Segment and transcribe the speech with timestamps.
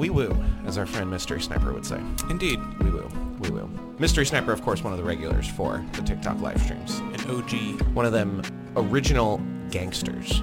[0.00, 2.00] We woo, as our friend Mystery Sniper would say.
[2.30, 3.06] Indeed, We woo.
[3.38, 3.68] We woo.
[3.98, 7.00] Mystery Sniper, of course, one of the regulars for the TikTok live streams.
[7.00, 7.82] an OG.
[7.94, 8.40] One of them
[8.76, 10.40] original gangsters.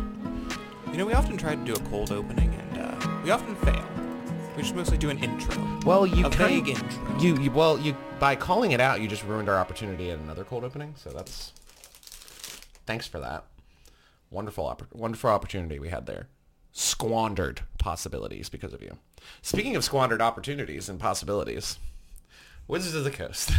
[0.92, 3.84] You know, we often try to do a cold opening, and uh, we often fail.
[4.56, 5.80] We just mostly do an intro.
[5.88, 7.20] Well, you a kind- vague intro.
[7.20, 10.44] You, you well, you by calling it out, you just ruined our opportunity at another
[10.44, 10.94] cold opening.
[10.98, 11.52] So that's
[12.86, 13.44] thanks for that.
[14.30, 16.28] Wonderful, oppor- wonderful opportunity we had there.
[16.80, 19.00] Squandered possibilities because of you.
[19.42, 21.80] Speaking of squandered opportunities and possibilities,
[22.68, 23.52] Wizards of the Coast.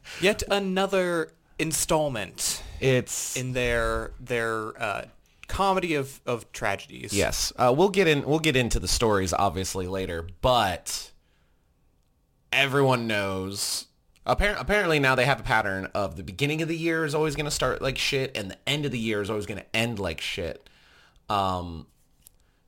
[0.20, 5.04] Yet another installment It's in their their uh,
[5.46, 7.12] comedy of, of tragedies.
[7.12, 8.24] Yes, uh, we'll get in.
[8.24, 11.12] We'll get into the stories obviously later, but
[12.52, 13.86] everyone knows.
[14.26, 17.36] Apparently, apparently now they have a pattern of the beginning of the year is always
[17.36, 19.76] going to start like shit, and the end of the year is always going to
[19.76, 20.68] end like shit.
[21.28, 21.86] Um,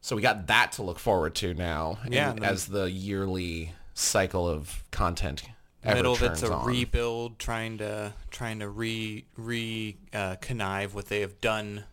[0.00, 2.90] so we got that to look forward to now, Yeah, and and then- as the
[2.90, 5.42] yearly cycle of content
[5.84, 6.66] ever middle of it's a on.
[6.66, 11.84] rebuild, trying to trying to re re uh, connive what they have done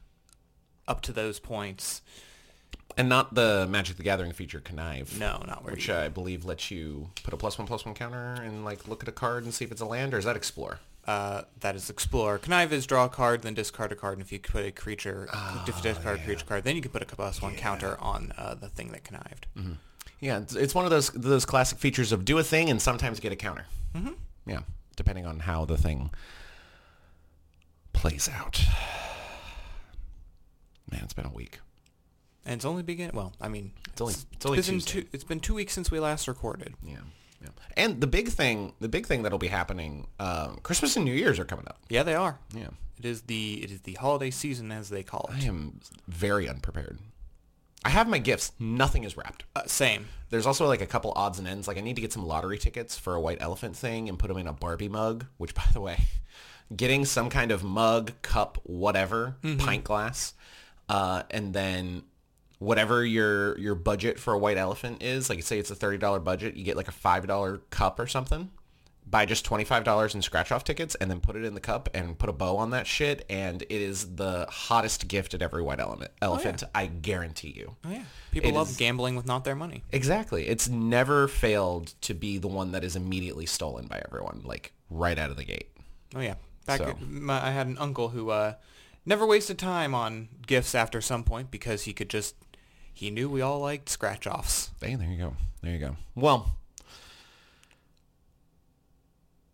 [0.87, 2.01] up to those points.
[2.97, 5.17] and not the Magic the Gathering feature connive.
[5.19, 5.89] No, not where which.
[5.89, 9.09] I believe lets you put a plus one plus one counter and like look at
[9.09, 10.79] a card and see if it's a land, or is that explore?
[11.08, 12.38] Uh, that is explore.
[12.38, 15.30] Connive is draw a card, then discard a card, and if you put a creature,
[15.33, 17.97] Oh, if you discard a creature card, then you can put a plus one counter
[18.02, 19.47] on uh, the thing that connived.
[20.19, 23.19] Yeah, it's, it's one of those those classic features of do a thing and sometimes
[23.22, 23.67] get a counter.
[23.95, 24.14] Mm-hmm.
[24.47, 24.61] Yeah,
[24.97, 26.09] depending on how the thing
[27.94, 28.61] plays out.
[30.92, 31.59] Man, it's been a week.
[32.45, 33.11] And it's only begin.
[33.14, 35.02] Well, I mean, It's only it's only been Tuesday.
[35.02, 36.73] two, it's been two weeks since we last recorded.
[36.83, 36.97] Yeah,
[37.41, 37.49] yeah.
[37.75, 41.39] And the big thing, the big thing that'll be happening, um, Christmas and New Year's
[41.39, 41.77] are coming up.
[41.89, 42.39] Yeah, they are.
[42.53, 45.43] Yeah, It is the it is the holiday season as they call it.
[45.43, 46.99] I am very unprepared.
[47.85, 48.52] I have my gifts.
[48.59, 49.43] Nothing is wrapped.
[49.55, 50.08] Uh, same.
[50.30, 51.67] There's also like a couple odds and ends.
[51.67, 54.27] Like I need to get some lottery tickets for a white elephant thing and put
[54.27, 55.25] them in a Barbie mug.
[55.37, 56.05] Which, by the way,
[56.75, 60.33] getting some kind of mug, cup, whatever, pint glass,
[60.89, 62.04] uh, and then
[62.59, 65.29] whatever your your budget for a white elephant is.
[65.29, 68.07] Like say it's a thirty dollar budget, you get like a five dollar cup or
[68.07, 68.49] something.
[69.09, 71.61] Buy just twenty five dollars in scratch off tickets and then put it in the
[71.61, 73.25] cup and put a bow on that shit.
[73.29, 76.63] And it is the hottest gift at every white element elephant.
[76.75, 77.75] I guarantee you.
[77.85, 78.03] Oh yeah.
[78.31, 79.83] People It love is- gambling with not their money.
[79.93, 80.45] Exactly.
[80.47, 85.17] It's never failed to be the one that is immediately stolen by everyone, like right
[85.17, 85.69] out of the gate.
[86.13, 86.35] Oh yeah.
[86.65, 88.55] Back So- my, I had an uncle who uh,
[89.05, 92.35] never wasted time on gifts after some point because he could just
[92.97, 94.71] he knew we all liked scratch offs.
[94.81, 95.35] Hey, there you go.
[95.61, 95.95] There you go.
[96.15, 96.55] Well,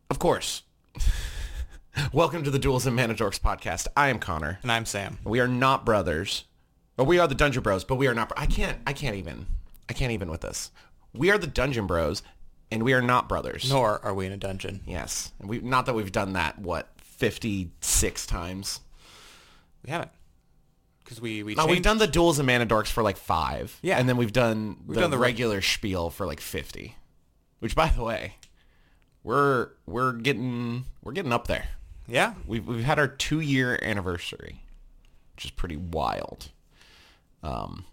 [0.09, 0.63] of course.
[2.13, 3.87] Welcome to the Duels and Mana Dorks podcast.
[3.97, 4.59] I am Connor.
[4.61, 5.19] And I'm Sam.
[5.25, 6.45] We are not brothers.
[6.95, 8.31] Well, we are the Dungeon Bros, but we are not.
[8.37, 8.79] I can't.
[8.87, 9.45] I can't even.
[9.89, 10.71] I can't even with this.
[11.13, 12.23] We are the Dungeon Bros,
[12.71, 13.69] and we are not brothers.
[13.69, 14.83] Nor are we in a dungeon.
[14.87, 15.33] Yes.
[15.41, 16.59] We not that we've done that.
[16.59, 18.79] What fifty six times.
[19.85, 20.11] We haven't.
[21.13, 21.72] Because we we No, changed.
[21.75, 23.78] we've done the duels and mana dorks for like five.
[23.81, 23.97] Yeah.
[24.00, 26.96] And then we've done the, done the re- regular spiel for like fifty.
[27.59, 28.35] Which by the way,
[29.24, 31.68] we're we're getting we're getting up there.
[32.07, 32.34] yeah.
[32.47, 34.63] We've we've had our two year anniversary,
[35.35, 36.50] which is pretty wild.
[37.44, 37.85] Um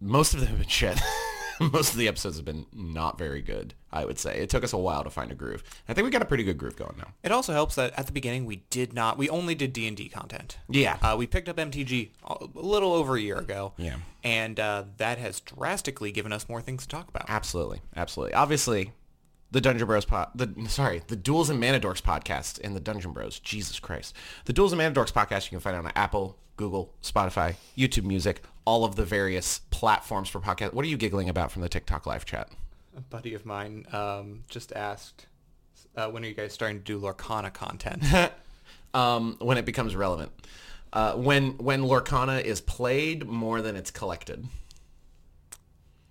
[0.00, 0.98] most of them have been shit.
[1.72, 4.38] most of the episodes have been not very good, I would say.
[4.38, 5.62] It took us a while to find a groove.
[5.88, 7.08] I think we got a pretty good groove going now.
[7.22, 9.18] It also helps that at the beginning we did not.
[9.18, 10.58] We only did D and D content.
[10.68, 10.96] Yeah.
[11.02, 13.74] Uh, we picked up MTG a little over a year ago.
[13.76, 13.96] Yeah.
[14.24, 17.26] And uh, that has drastically given us more things to talk about.
[17.28, 18.34] Absolutely, absolutely.
[18.34, 18.92] Obviously,
[19.50, 23.12] the Dungeon Bros pod, the sorry, the Duels and Mana Dorks podcast and the Dungeon
[23.12, 23.38] Bros.
[23.40, 27.56] Jesus Christ, the Duels and Mana Dorks podcast you can find on Apple, Google, Spotify,
[27.76, 30.72] YouTube Music, all of the various platforms for podcast.
[30.72, 32.48] What are you giggling about from the TikTok live chat?
[32.96, 35.26] A buddy of mine um, just asked,
[35.96, 38.02] uh, when are you guys starting to do Lorcana content?
[38.92, 40.32] Um, when it becomes relevant,
[40.92, 44.44] uh, when when Lorcana is played more than it's collected.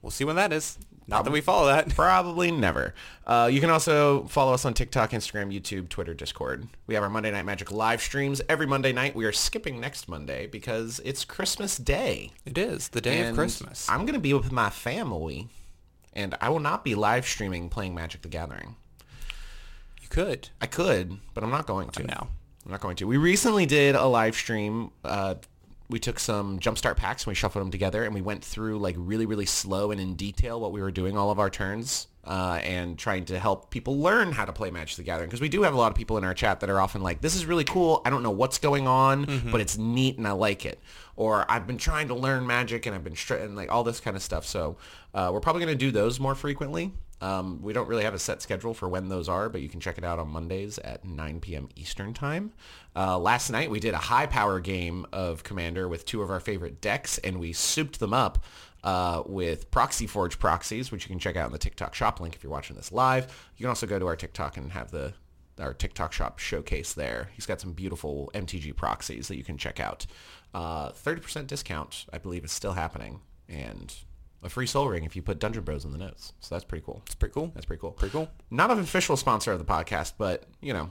[0.01, 0.77] We'll see when that is.
[1.07, 1.89] Not that we follow that.
[1.95, 2.93] Probably never.
[3.25, 6.67] Uh, you can also follow us on TikTok, Instagram, YouTube, Twitter, Discord.
[6.85, 9.15] We have our Monday Night Magic live streams every Monday night.
[9.15, 12.31] We are skipping next Monday because it's Christmas Day.
[12.45, 13.89] It is the day And of Christmas.
[13.89, 15.47] I'm going to be with my family,
[16.13, 18.75] and I will not be live streaming playing Magic the Gathering.
[19.99, 20.49] you could.
[20.61, 22.03] I could, but I'm not going to.
[22.03, 22.27] No.
[22.65, 23.05] I'm not going to.
[23.07, 24.91] We recently did a live stream.
[25.03, 25.35] Uh,
[25.89, 28.95] we took some jumpstart packs and we shuffled them together and we went through like
[28.97, 32.59] really, really slow and in detail what we were doing all of our turns uh,
[32.63, 35.63] and trying to help people learn how to play Magic the Gathering because we do
[35.63, 37.63] have a lot of people in our chat that are often like, "This is really
[37.63, 38.03] cool.
[38.05, 40.79] I don't know what's going on, but it's neat and I like it."
[41.15, 43.99] Or I've been trying to learn Magic and I've been str- and like all this
[43.99, 44.45] kind of stuff.
[44.45, 44.77] So
[45.13, 46.93] uh, we're probably going to do those more frequently.
[47.21, 49.79] Um, we don't really have a set schedule for when those are, but you can
[49.79, 51.69] check it out on Mondays at 9 p.m.
[51.75, 52.53] Eastern Time.
[52.95, 56.39] Uh, last night we did a high power game of Commander with two of our
[56.39, 58.43] favorite decks, and we souped them up
[58.83, 62.35] uh, with Proxy Forge proxies, which you can check out in the TikTok shop link
[62.35, 63.25] if you're watching this live.
[63.57, 65.13] You can also go to our TikTok and have the
[65.59, 67.31] our TikTok shop showcase there.
[67.33, 70.05] He's got some beautiful MTG proxies that you can check out.
[70.53, 73.19] Uh, 30% discount, I believe, is still happening,
[73.49, 73.93] and
[74.43, 76.33] a free soul ring if you put Dungeon Bros in the notes.
[76.39, 77.01] So that's pretty cool.
[77.05, 77.51] It's pretty cool.
[77.53, 77.91] That's pretty cool.
[77.91, 78.29] Pretty cool.
[78.49, 80.89] Not an official sponsor of the podcast, but you know,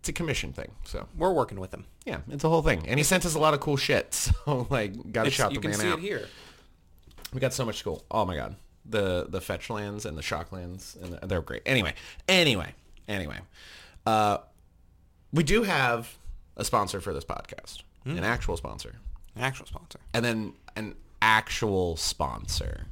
[0.00, 0.72] it's a commission thing.
[0.84, 1.84] So We're working with them.
[2.04, 2.84] yeah, it's a whole thing.
[2.88, 4.12] And he sent us a lot of cool shit.
[4.44, 5.98] So like, got to It's- shout you the can man see out.
[5.98, 6.26] it here.
[7.32, 8.04] We got so much cool.
[8.10, 11.62] Oh my god, the the fetch lands and the shock lands, and the, they're great.
[11.64, 11.94] Anyway,
[12.28, 12.74] anyway,
[13.08, 13.38] anyway,
[14.04, 14.38] uh,
[15.32, 16.18] we do have
[16.58, 18.18] a sponsor for this podcast, Hmm.
[18.18, 18.96] an actual sponsor,
[19.36, 19.98] An actual sponsor.
[20.12, 22.88] and then an actual sponsor.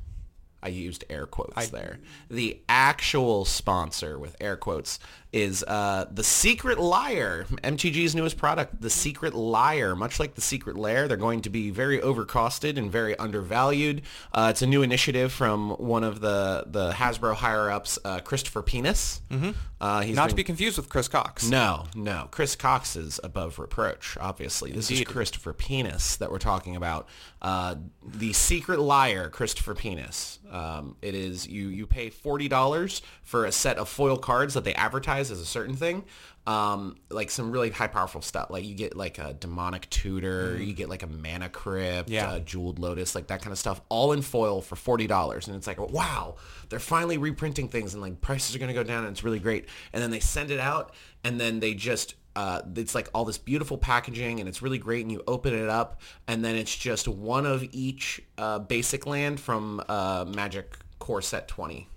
[0.63, 1.99] I used air quotes I- there.
[2.31, 4.99] The actual sponsor with air quotes
[5.33, 9.95] is uh, the Secret Liar, MTG's newest product, the Secret Liar.
[9.95, 14.03] Much like the Secret Lair, they're going to be very overcosted and very undervalued.
[14.33, 18.63] Uh, it's a new initiative from one of the the Hasbro higher ups, uh, Christopher
[18.63, 19.21] Penis.
[19.31, 19.51] Mm-hmm.
[19.81, 21.49] Uh, he's Not to be confused with Chris Cox.
[21.49, 22.29] no, no.
[22.31, 24.73] Chris Cox is above reproach, obviously.
[24.73, 25.07] This Indeed.
[25.07, 27.09] is Christopher Penis that we're talking about.
[27.41, 30.39] Uh, the Secret Liar, Christopher Penis.
[30.51, 34.75] Um, it is, you, you pay $40 for a set of foil cards that they
[34.75, 36.05] advertise as a certain thing.
[36.47, 38.49] Um, like some really high powerful stuff.
[38.49, 42.13] Like you get like a demonic tutor, you get like a mana crypt, Mm.
[42.13, 42.31] Yeah.
[42.31, 45.47] uh, jeweled lotus, like that kind of stuff, all in foil for forty dollars.
[45.49, 46.37] And it's like, wow,
[46.71, 49.69] they're finally reprinting things, and like prices are gonna go down, and it's really great.
[49.93, 50.95] And then they send it out,
[51.25, 52.15] and then they just.
[52.37, 55.69] Uh, it's like all this beautiful packaging and it's really great and you open it
[55.69, 61.21] up and then it's just one of each uh, basic land from uh, Magic Core
[61.23, 61.89] Set 20.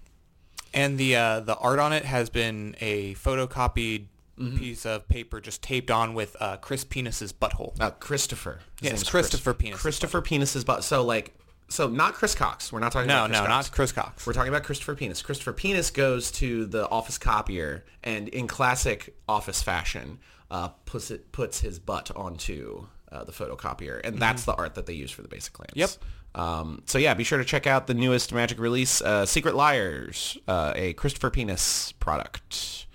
[0.73, 4.05] And the uh, the art on it has been a photocopied
[4.39, 4.57] Mm-hmm.
[4.57, 7.79] piece of paper just taped on with uh, Chris Penis's butthole.
[7.79, 8.61] Uh, Christopher.
[8.81, 9.79] His Yes, Christopher Penis.
[9.79, 10.83] Christopher Penis's butt.
[10.83, 11.35] So like,
[11.69, 12.73] so not Chris Cox.
[12.73, 13.67] We're not talking No, about Chris no, Cox.
[13.67, 14.25] not Chris Cox.
[14.25, 15.21] We're talking about Christopher Penis.
[15.21, 20.17] Christopher Penis goes to the office copier and in classic office fashion
[20.49, 24.87] uh, puts it puts his butt onto uh, the photocopier, and that's the art that
[24.87, 25.53] they use for the basic.
[25.53, 25.77] Mm-hmm.
[25.77, 25.89] Yep.
[26.35, 30.37] Um, so yeah, be sure to check out the newest Magic release, uh, Secret Liars,
[30.47, 32.87] uh, a Christopher Penis product.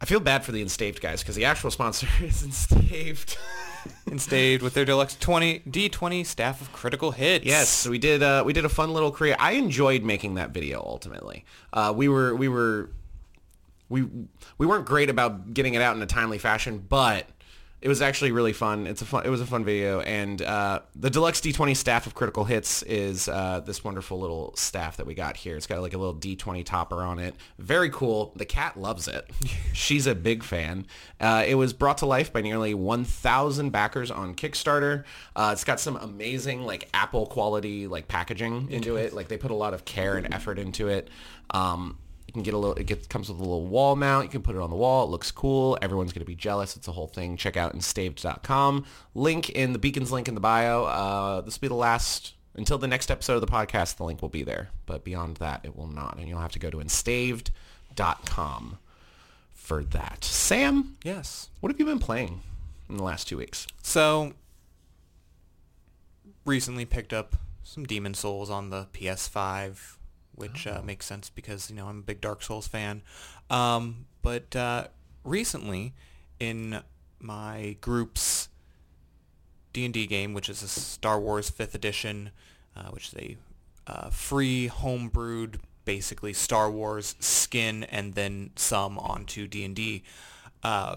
[0.00, 3.36] I feel bad for the Enstaved guys because the actual sponsor is Enstaved.
[4.10, 7.44] and stayed with their deluxe 20 D20 staff of critical hits.
[7.44, 8.22] Yes, we did.
[8.22, 9.36] Uh, we did a fun little create.
[9.38, 10.82] I enjoyed making that video.
[10.84, 12.90] Ultimately, uh, we were we were
[13.88, 14.02] we
[14.58, 17.26] we weren't great about getting it out in a timely fashion, but
[17.82, 18.86] it was actually really fun.
[18.86, 19.24] It's a fun.
[19.24, 23.26] It was a fun video, and uh, the deluxe D20 staff of critical hits is
[23.26, 25.56] uh, this wonderful little staff that we got here.
[25.56, 27.34] It's got like a little D20 topper on it.
[27.58, 28.32] Very cool.
[28.36, 29.30] The cat loves it.
[29.72, 30.86] She's a big fan.
[31.18, 35.04] Uh, it was brought to life by nearly 1,000 backers on Kickstarter.
[35.34, 39.14] Uh, it's got some amazing like Apple quality like packaging into it.
[39.14, 41.08] Like they put a lot of care and effort into it.
[41.50, 41.96] Um,
[42.30, 42.76] you can get a little.
[42.76, 44.26] It gets, comes with a little wall mount.
[44.26, 45.04] You can put it on the wall.
[45.04, 45.76] It looks cool.
[45.82, 46.76] Everyone's gonna be jealous.
[46.76, 47.36] It's a whole thing.
[47.36, 48.84] Check out enstaved.com.
[49.16, 50.84] Link in the beacons link in the bio.
[50.84, 53.96] Uh, this will be the last until the next episode of the podcast.
[53.96, 56.18] The link will be there, but beyond that, it will not.
[56.18, 58.78] And you'll have to go to enstaved.com
[59.52, 60.22] for that.
[60.22, 61.48] Sam, Yes.
[61.58, 62.42] what have you been playing
[62.88, 63.66] in the last two weeks?
[63.82, 64.34] So,
[66.44, 69.96] recently picked up some Demon Souls on the PS5,
[70.40, 73.02] which uh, makes sense because, you know, I'm a big Dark Souls fan.
[73.48, 74.88] Um, but uh,
[75.24, 75.94] recently,
[76.38, 76.82] in
[77.20, 78.48] my group's
[79.72, 82.30] D&D game, which is a Star Wars 5th edition,
[82.76, 83.36] uh, which is a
[83.86, 90.02] uh, free homebrewed, basically Star Wars skin and then some onto D&D.
[90.62, 90.96] Uh,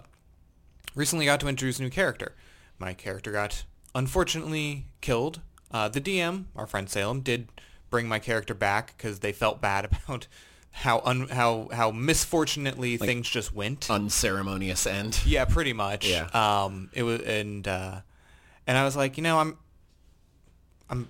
[0.96, 2.36] recently got to introduce a new character.
[2.80, 3.64] My character got
[3.96, 5.42] unfortunately killed.
[5.72, 7.48] Uh, the DM, our friend Salem, did
[7.94, 10.28] bring my character back because they felt bad about
[10.72, 13.88] how un- how how misfortunately things just went.
[13.88, 15.22] Unceremonious end.
[15.26, 16.10] yeah, pretty much.
[16.10, 16.28] Yeah.
[16.34, 18.02] Um, it was and uh,
[18.66, 19.58] and I was like, you know, I'm
[20.90, 21.08] I'm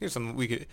[0.00, 0.66] here's something we could.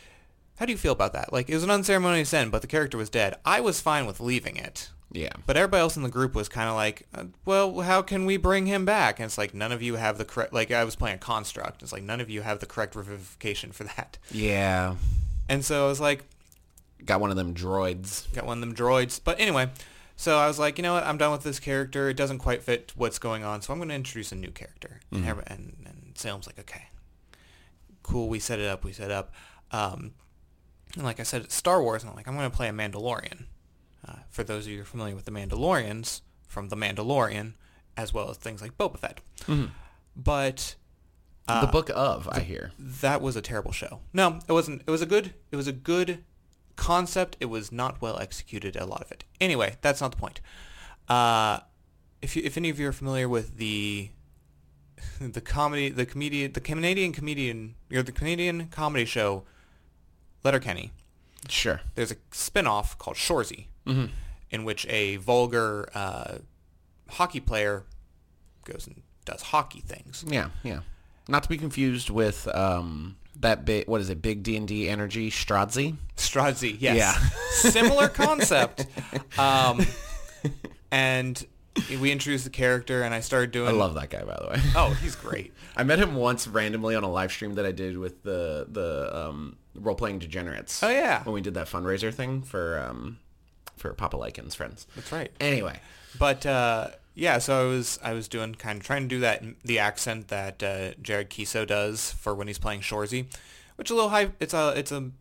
[0.58, 1.32] How do you feel about that?
[1.32, 3.36] Like it was an unceremonious end, but the character was dead.
[3.46, 4.90] I was fine with leaving it.
[5.14, 5.30] Yeah.
[5.46, 8.36] But everybody else in the group was kind of like, uh, well, how can we
[8.38, 9.20] bring him back?
[9.20, 10.52] And it's like none of you have the correct.
[10.54, 11.84] Like I was playing a construct.
[11.84, 14.18] It's like none of you have the correct revivification for that.
[14.32, 14.96] Yeah.
[15.48, 16.24] And so I was like,
[17.06, 18.34] got one of them droids.
[18.34, 19.20] got one of them droids.
[19.24, 19.70] But anyway,
[20.16, 21.04] so I was like, you know what?
[21.06, 22.10] I'm done with this character.
[22.10, 25.00] It doesn't quite fit what's going on, so I'm going to introduce a new character.
[25.12, 26.88] And, every- and, and Salem's like, okay,
[28.02, 28.30] cool.
[28.30, 28.84] We set it up.
[28.84, 29.32] We set it up.
[29.72, 30.14] Um,
[30.96, 32.72] and like I said, it's Star Wars, and I'm like, I'm going to play a
[32.72, 33.46] Mandalorian.
[34.08, 37.54] Uh, for those of you who are familiar with the Mandalorians, from The Mandalorian,
[37.96, 39.20] as well as things like Boba Fett.
[40.16, 40.76] But
[41.48, 42.72] the book of, I hear.
[42.80, 44.00] that was a terrible show.
[44.14, 44.82] No, it wasn't.
[44.86, 45.34] It was a good.
[45.52, 46.24] It was a good
[46.76, 47.38] concept.
[47.40, 48.76] It was not well executed.
[48.76, 49.24] A lot of it.
[49.42, 50.42] Anyway, that's not the point.
[51.10, 51.60] Uh,
[52.22, 54.10] if you, if any of you are familiar with the
[55.22, 59.44] the comedy, the comedian, the Canadian comedian, or the Canadian comedy show,
[60.44, 60.92] Letterkenny,
[61.50, 61.82] Sure.
[61.96, 66.38] there's a spin-off called Shorzy, in which a vulgar uh,
[67.10, 67.86] hockey player
[68.66, 70.24] goes and does hockey things.
[70.28, 70.82] Yeah, yeah.
[71.28, 75.96] Not to be confused with um, that big, what is it, Big D&D Energy, Stradzi?
[76.18, 76.98] Stradzzi, yes.
[76.98, 77.14] Yeah.
[77.72, 78.86] Similar concept.
[79.38, 79.84] Um,
[80.92, 81.44] and
[82.00, 83.70] we introduced the character, and I started doing.
[83.70, 84.62] I love that guy, by the way.
[84.76, 85.54] Oh, he's great.
[85.76, 89.28] I met him once randomly on a live stream that I did with the the
[89.28, 90.84] um, role playing degenerates.
[90.84, 91.24] Oh, yeah.
[91.24, 93.18] when we did that fundraiser thing for um,
[93.84, 94.88] for Papa Lycan's friends.
[94.96, 95.30] That's right.
[95.42, 95.78] Anyway,
[96.18, 99.44] But uh, yeah, so I was I was doing kind of trying to do that
[99.64, 103.26] the accent that uh, Jared Keeso does for when he's playing Shorzy,
[103.76, 104.32] which a little high.
[104.40, 105.12] It's a it's a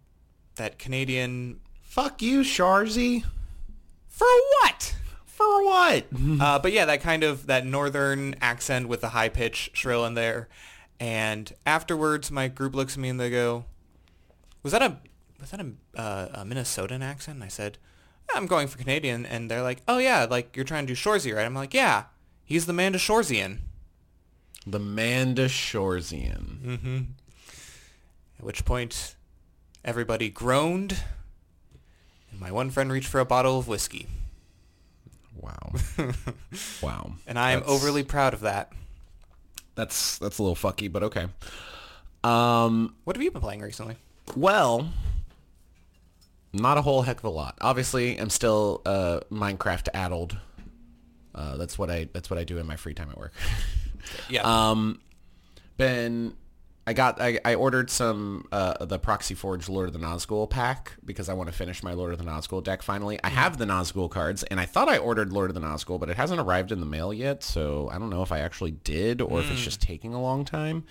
[0.55, 3.25] that Canadian fuck you, Shorzy.
[4.09, 4.29] for
[4.61, 4.95] what?
[5.27, 6.05] For what?
[6.41, 10.15] uh, but yeah, that kind of that northern accent with the high pitch shrill in
[10.15, 10.49] there.
[11.01, 13.65] And afterwards, my group looks at me and they go,
[14.63, 14.99] "Was that a
[15.41, 17.79] was that a, uh, a Minnesotan accent?" And I said,
[18.35, 21.35] "I'm going for Canadian." And they're like, "Oh yeah, like you're trying to do Shorzy,
[21.35, 22.05] right?" I'm like, "Yeah,
[22.45, 23.59] he's the Manda Shorzian."
[24.65, 27.07] the Manda Shorzian.
[28.39, 29.17] At which point,
[29.85, 30.99] everybody groaned,
[32.31, 34.07] and my one friend reached for a bottle of whiskey,
[35.37, 35.73] Wow.
[36.83, 37.13] wow.
[37.27, 38.73] and I am That's- overly proud of that.
[39.75, 41.27] That's that's a little fucky, but okay.
[42.23, 43.97] Um, What have you been playing recently?
[44.37, 44.91] well,
[46.53, 47.57] not a whole heck of a lot.
[47.61, 50.37] Obviously, I'm still uh, Minecraft addled.
[51.35, 53.33] Uh, that's what I that's what I do in my free time at work.
[54.29, 54.43] Yeah.
[54.43, 55.01] Um,
[55.77, 56.35] been
[56.87, 60.95] I got I, I ordered some uh, the Proxy Forge Lord of the Nazgul pack
[61.05, 63.21] because I want to finish my Lord of the Nazgul deck finally.
[63.23, 66.11] I have the Nazgul cards and I thought I ordered Lord of the Nazgul, but
[66.11, 69.21] it hasn't arrived in the mail yet, so I don't know if I actually did
[69.21, 70.85] or if it's just taking a long time.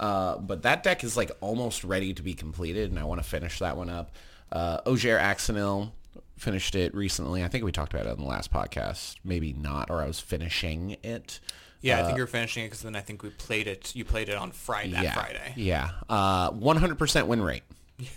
[0.00, 3.28] Uh, but that deck is like almost ready to be completed and I want to
[3.28, 4.12] finish that one up.
[4.54, 5.90] Uh, Ojer Axonil
[6.38, 7.42] finished it recently.
[7.44, 9.16] I think we talked about it on the last podcast.
[9.24, 11.40] Maybe not, or I was finishing it.
[11.80, 13.94] Yeah, I think you're finishing it because then I think we played it.
[13.94, 14.92] You played it on Friday.
[14.92, 15.52] That yeah, Friday.
[15.56, 15.90] Yeah.
[16.08, 17.62] Uh, 100% win rate,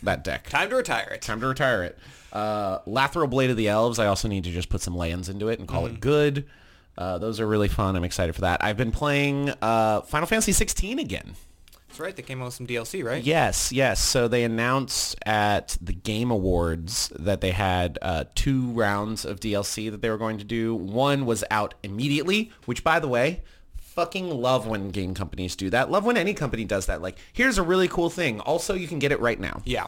[0.04, 0.48] that deck.
[0.50, 1.22] Time to retire it.
[1.22, 1.98] Time to retire it.
[2.32, 2.80] Uh,
[3.28, 5.68] Blade of the Elves, I also need to just put some lands into it and
[5.68, 5.96] call Mm-hmm.
[5.96, 6.46] it good.
[6.98, 7.96] Uh, those are really fun.
[7.96, 8.64] I'm excited for that.
[8.64, 11.36] I've been playing uh, Final Fantasy 16 again.
[11.98, 12.16] That's right.
[12.16, 13.24] They came out with some DLC, right?
[13.24, 14.00] Yes, yes.
[14.00, 19.90] So they announced at the Game Awards that they had uh, two rounds of DLC
[19.90, 20.76] that they were going to do.
[20.76, 23.42] One was out immediately, which, by the way,
[23.80, 25.90] fucking love when game companies do that.
[25.90, 27.02] Love when any company does that.
[27.02, 28.42] Like, here's a really cool thing.
[28.42, 29.64] Also, you can get it right now.
[29.66, 29.88] Yeah.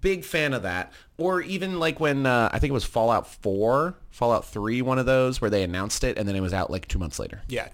[0.00, 0.90] Big fan of that.
[1.18, 5.04] Or even like when uh, I think it was Fallout 4, Fallout 3, one of
[5.04, 7.68] those where they announced it and then it was out like two months later Yeah.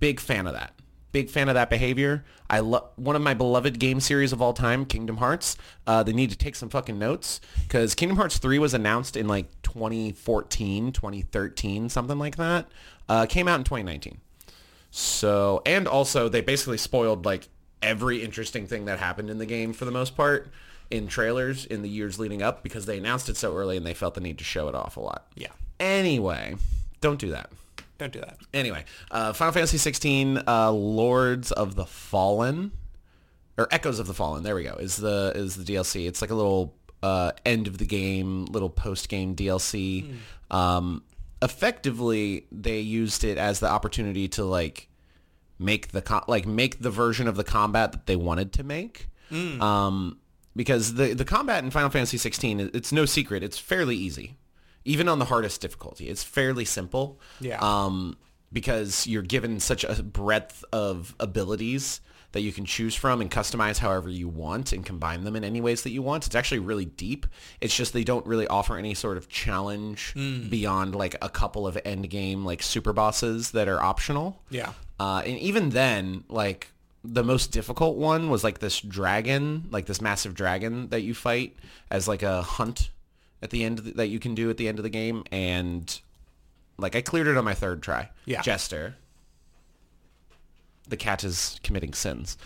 [0.00, 0.72] big fan of that.
[1.12, 2.24] Big fan of that behavior.
[2.48, 5.56] I love one of my beloved game series of all time, Kingdom Hearts.
[5.86, 9.26] Uh, they need to take some fucking notes because Kingdom Hearts 3 was announced in
[9.26, 12.66] like 2014, 2013, something like that.
[13.08, 14.20] Uh, came out in 2019.
[14.90, 17.48] So, and also they basically spoiled like
[17.82, 20.48] every interesting thing that happened in the game for the most part
[20.90, 23.94] in trailers in the years leading up because they announced it so early and they
[23.94, 25.26] felt the need to show it off a lot.
[25.36, 25.52] Yeah.
[25.78, 26.56] Anyway,
[27.00, 27.50] don't do that.
[28.00, 28.38] Don't do that.
[28.54, 32.72] Anyway, uh, Final Fantasy 16, uh, Lords of the Fallen,
[33.58, 34.42] or Echoes of the Fallen.
[34.42, 34.76] There we go.
[34.76, 36.08] Is the is the DLC?
[36.08, 40.14] It's like a little uh, end of the game, little post game DLC.
[40.50, 41.02] Um,
[41.42, 44.88] effectively, they used it as the opportunity to like
[45.58, 49.10] make the co- like make the version of the combat that they wanted to make.
[49.60, 50.18] Um,
[50.56, 54.36] because the the combat in Final Fantasy 16, it's no secret, it's fairly easy,
[54.84, 56.08] even on the hardest difficulty.
[56.08, 57.20] It's fairly simple.
[57.40, 57.58] Yeah.
[57.60, 58.16] Um,
[58.52, 62.00] because you're given such a breadth of abilities
[62.32, 65.60] that you can choose from and customize however you want and combine them in any
[65.60, 66.26] ways that you want.
[66.26, 67.26] It's actually really deep.
[67.60, 70.14] It's just they don't really offer any sort of challenge
[70.48, 74.40] beyond like a couple of end game like super bosses that are optional.
[74.48, 74.72] Yeah.
[74.98, 76.72] Uh, and even then, like
[77.02, 81.56] the most difficult one was like this dragon, like this massive dragon that you fight
[81.90, 82.90] as like a hunt
[83.42, 86.00] at the end the, that you can do at the end of the game, and
[86.78, 88.10] like I cleared it on my third try.
[88.24, 88.42] Yeah.
[88.42, 88.96] Jester.
[90.88, 92.36] The cat is committing sins,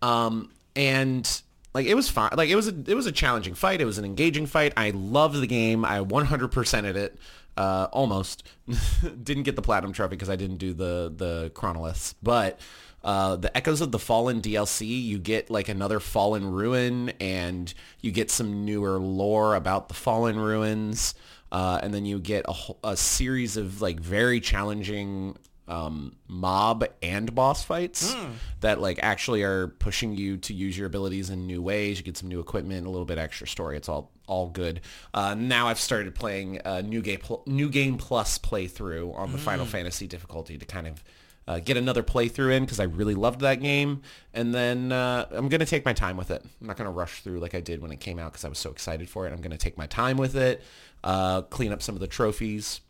[0.00, 1.42] um, and
[1.74, 2.30] like it was fine.
[2.36, 3.80] Like it was a it was a challenging fight.
[3.80, 4.72] It was an engaging fight.
[4.76, 5.84] I loved the game.
[5.84, 7.18] I 100%ed it.
[7.56, 8.48] Uh, almost
[9.22, 12.58] didn't get the platinum trophy because I didn't do the the chronoliths, but
[13.04, 18.12] uh, the Echoes of the Fallen DLC, you get like another Fallen Ruin, and you
[18.12, 21.14] get some newer lore about the Fallen Ruins,
[21.50, 22.54] uh, and then you get a,
[22.84, 25.36] a series of like very challenging
[25.68, 28.14] um, mob and boss fights
[28.60, 31.98] that like actually are pushing you to use your abilities in new ways.
[31.98, 33.76] You get some new equipment, a little bit extra story.
[33.76, 34.80] It's all all good.
[35.14, 39.66] Uh, now I've started playing a new game new game plus playthrough on the Final
[39.66, 41.02] Fantasy difficulty to kind of
[41.46, 44.02] uh, get another playthrough in because I really loved that game.
[44.32, 46.44] And then uh, I'm going to take my time with it.
[46.60, 48.48] I'm not going to rush through like I did when it came out because I
[48.48, 49.32] was so excited for it.
[49.32, 50.62] I'm going to take my time with it,
[51.02, 52.80] uh, clean up some of the trophies.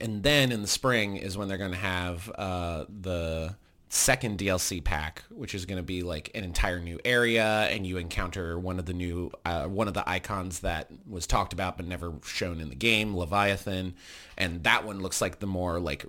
[0.00, 3.56] And then in the spring is when they're going to have uh, the
[3.92, 7.98] second DLC pack, which is going to be like an entire new area, and you
[7.98, 11.86] encounter one of the new uh, one of the icons that was talked about but
[11.86, 13.94] never shown in the game, Leviathan,
[14.38, 16.06] and that one looks like the more like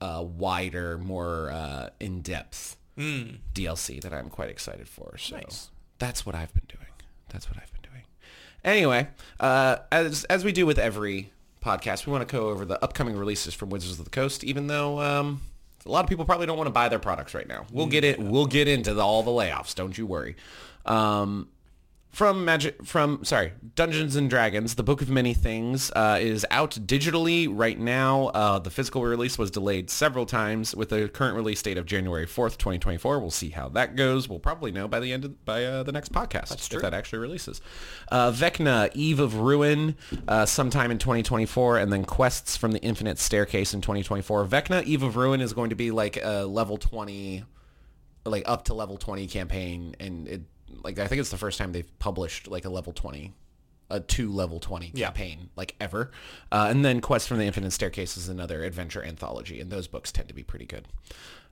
[0.00, 5.16] uh, wider, more uh, in depth DLC that I'm quite excited for.
[5.18, 5.70] So Nice.
[5.98, 6.86] that's what I've been doing.
[7.30, 8.02] That's what I've been doing.
[8.64, 9.08] Anyway,
[9.40, 11.32] uh, as as we do with every
[11.64, 14.44] podcast, we want to go over the upcoming releases from Wizards of the Coast.
[14.44, 15.40] Even though um,
[15.86, 18.04] a lot of people probably don't want to buy their products right now, we'll get
[18.04, 18.18] it.
[18.20, 19.74] We'll get into the, all the layoffs.
[19.74, 20.36] Don't you worry.
[20.84, 21.48] Um,
[22.12, 26.72] from magic from sorry dungeons and dragons the book of many things uh, is out
[26.72, 28.26] digitally right now.
[28.28, 32.26] Uh, the physical release was delayed several times with the current release date of january
[32.26, 34.28] 4th 2024 we'll see how that goes.
[34.28, 37.20] We'll probably know by the end of by uh, the next podcast if that actually
[37.20, 37.62] releases.
[38.10, 39.96] Uh, vecna eve of ruin
[40.28, 45.02] uh, sometime in 2024 and then quests from the infinite staircase in 2024 vecna eve
[45.02, 47.44] of ruin is going to be like a level 20
[48.24, 50.42] like up to level 20 campaign and it
[50.84, 53.32] like I think it's the first time they've published like a level 20
[53.90, 55.06] a two level 20 Yeah.
[55.06, 56.10] campaign like ever.
[56.50, 60.10] Uh, and then Quest from the Infinite Staircase is another adventure anthology and those books
[60.10, 60.88] tend to be pretty good.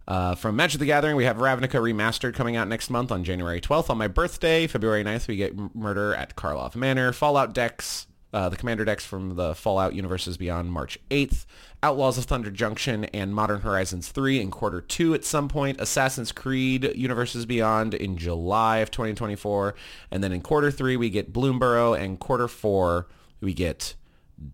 [0.09, 3.61] Uh, from Magic the Gathering we have Ravnica Remastered coming out next month on January
[3.61, 8.49] 12th on my birthday February 9th we get Murder at Karlov Manor Fallout decks uh,
[8.49, 11.47] the Commander decks from the Fallout Universes Beyond March 8th,
[11.83, 16.31] Outlaws of Thunder Junction and Modern Horizons 3 in quarter 2 at some point, Assassin's
[16.31, 19.75] Creed Universes Beyond in July of 2024,
[20.11, 23.09] and then in quarter 3 we get Bloomburrow, and quarter 4
[23.41, 23.95] we get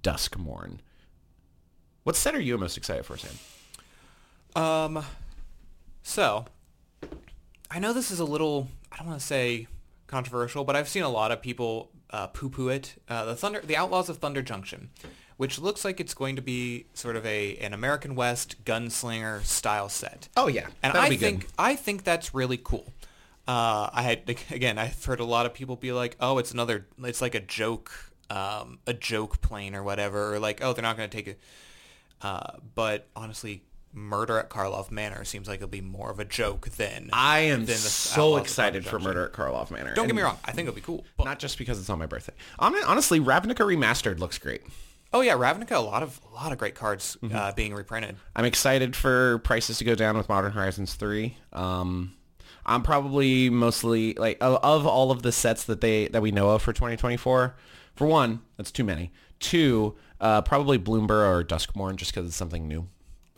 [0.03, 0.79] Duskmourn.
[2.05, 3.33] What set are you most excited for, Sam?
[4.55, 5.05] Um,
[6.03, 6.47] so
[7.71, 9.67] I know this is a little I don't want to say
[10.07, 12.95] controversial, but I've seen a lot of people uh, poo-poo it.
[13.09, 14.89] Uh, the Thunder, the Outlaws of Thunder Junction,
[15.37, 19.91] which looks like it's going to be sort of a an American West gunslinger style
[19.91, 20.29] set.
[20.35, 21.21] Oh yeah, and I be good.
[21.27, 22.91] think I think that's really cool.
[23.47, 26.87] Uh, I had again, I've heard a lot of people be like, "Oh, it's another,
[27.05, 27.93] it's like a joke,
[28.31, 31.41] um, a joke plane or whatever," or like, "Oh, they're not going to take it."
[32.23, 33.63] Uh, but honestly,
[33.97, 37.61] Murder at Karlov Manor seems like it'll be more of a joke than I am
[37.61, 39.95] than the so excited for Murder at Karlov Manor.
[39.95, 41.05] Don't get me wrong, I think it'll be cool.
[41.17, 42.35] But, Not just because it's on my birthday.
[42.59, 44.63] Hon- Honestly, Ravnica Remastered looks great.
[45.15, 47.35] oh yeah, Ravnica, a lot of a lot of great cards Mm-hmm.
[47.35, 48.17] uh, being reprinted.
[48.37, 51.35] I'm excited for prices to go down with Modern Horizons 3.
[51.55, 52.13] Um,
[52.67, 56.51] I'm probably mostly like of, of all of the sets that they that we know
[56.51, 57.57] of for 2024.
[57.95, 59.11] For one, that's too many.
[59.39, 62.89] Two, uh, probably Bloomburrow or Duskmourn, just because it's something new,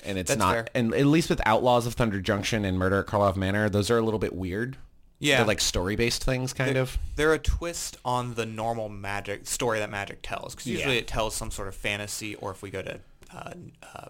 [0.05, 0.53] and it's That's not.
[0.55, 0.67] fair.
[0.75, 3.99] And at least with Outlaws of Thunder Junction and Murder at Karlov Manor, those are
[3.99, 4.77] a little bit weird.
[5.21, 5.39] Yeah.
[5.39, 6.97] They're like story-based things, kind of.
[7.17, 10.55] They're a twist on the normal magic story that magic tells.
[10.55, 11.01] Because usually Yeah.
[11.01, 13.01] it tells some sort of fantasy, or if we go to
[13.35, 14.05] uh, uh,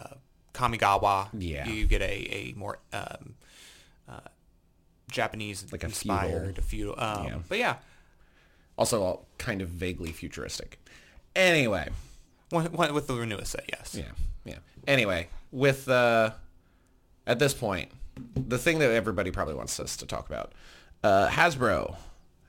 [0.00, 0.14] uh,
[0.54, 1.68] Kamigawa, Yeah.
[1.68, 2.04] you get a,
[2.34, 3.34] a more um,
[4.08, 4.20] uh,
[5.10, 6.94] Japanese Like a inspired feudal.
[6.98, 7.38] Um, Yeah.
[7.48, 7.76] But yeah,
[8.78, 10.78] Also, all kind of vaguely futuristic.
[11.36, 11.90] Anyway,
[12.50, 13.94] one, one, with the newest set, yes.
[13.94, 14.04] Yeah.
[14.86, 16.30] Anyway, with uh,
[17.26, 17.90] at this point,
[18.36, 20.52] the thing that everybody probably wants us to talk about,
[21.02, 21.96] uh, Hasbro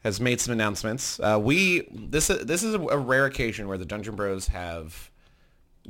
[0.03, 1.19] has made some announcements.
[1.19, 5.09] Uh, we this this is a, a rare occasion where the Dungeon Bros have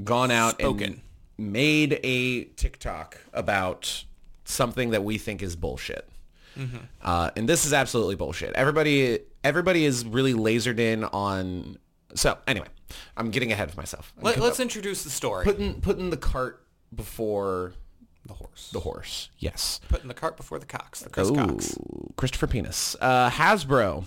[0.04, 1.02] gone out Spoken.
[1.38, 4.06] and made a TikTok about
[4.46, 6.08] something that we think is bullshit.
[7.02, 8.54] Uh, and this is absolutely bullshit.
[8.54, 11.78] Everybody, everybody is really lasered in on.
[12.14, 12.68] So anyway,
[13.18, 14.14] I'm getting ahead of myself.
[14.18, 15.44] I'm Let, let's introduce the story.
[15.44, 17.74] putting putting the cart before
[18.26, 18.70] the horse.
[18.72, 19.30] the horse.
[19.38, 19.80] Yes.
[19.90, 21.02] Putting the cart before the cocks.
[21.02, 21.78] The Chris Cox.
[22.16, 22.96] Christopher Penis.
[23.00, 24.06] Uh, Hasbro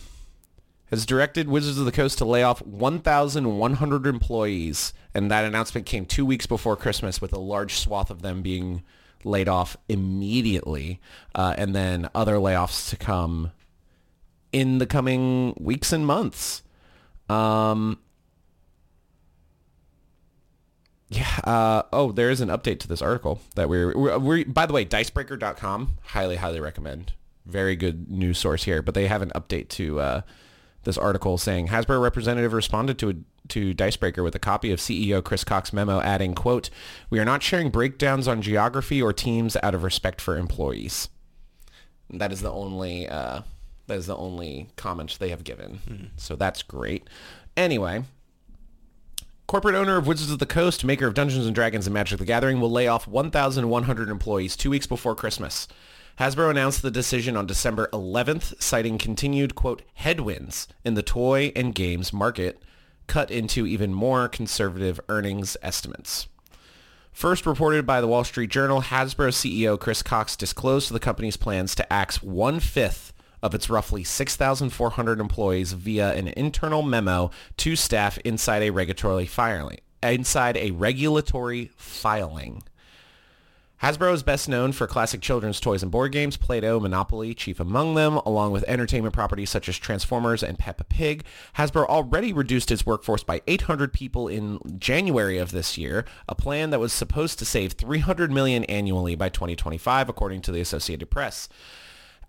[0.91, 6.07] has directed Wizards of the Coast to lay off 1,100 employees, and that announcement came
[6.07, 8.83] two weeks before Christmas, with a large swath of them being
[9.23, 11.01] laid off immediately,
[11.35, 13.53] uh, and then other layoffs to come
[14.51, 16.63] in the coming weeks and months.
[17.29, 17.99] Um,
[21.09, 21.41] yeah.
[21.45, 24.73] Uh, oh, there is an update to this article that we're, we're, we're by the
[24.73, 25.97] way, dicebreaker.com.
[26.03, 27.13] Highly, highly recommend.
[27.47, 28.83] Very good news source here.
[28.83, 30.21] But they have an update to uh,
[30.85, 33.15] this article saying Hasbro representative responded to a,
[33.49, 36.69] to Dicebreaker with a copy of CEO Chris Cox memo adding, quote,
[37.09, 41.09] we are not sharing breakdowns on geography or teams out of respect for employees.
[42.11, 43.43] That is the only uh,
[43.87, 45.81] that is the only comment they have given.
[45.89, 46.05] Mm-hmm.
[46.17, 47.09] So that's great.
[47.57, 48.05] Anyway,
[49.49, 52.27] corporate owner of Wizards of the Coast, maker of Dungeons and Dragons and Magic the
[52.27, 55.67] Gathering, will lay off 1,100 employees two weeks before Christmas.
[56.21, 61.75] Hasbro announced the decision on December 11th, citing continued, quote, headwinds in the toy and
[61.75, 62.63] games market,
[63.07, 66.29] cut into even more conservative earnings estimates.
[67.11, 71.75] First reported by the Wall Street Journal, Hasbro CEO Chris Cox disclosed the company's plans
[71.77, 78.63] to axe one-fifth of its roughly 6,400 employees via an internal memo to staff inside
[78.63, 79.79] a regulatory filing.
[80.03, 82.63] Inside a regulatory filing.
[83.83, 87.95] Hasbro is best known for classic children's toys and board games, Play-Doh, Monopoly, chief among
[87.95, 91.25] them, along with entertainment properties such as Transformers and Peppa Pig.
[91.57, 96.71] Hasbro already reduced its workforce by 800 people in January of this year, a plan
[96.71, 101.49] that was supposed to save 300 million annually by 2025, according to the Associated Press.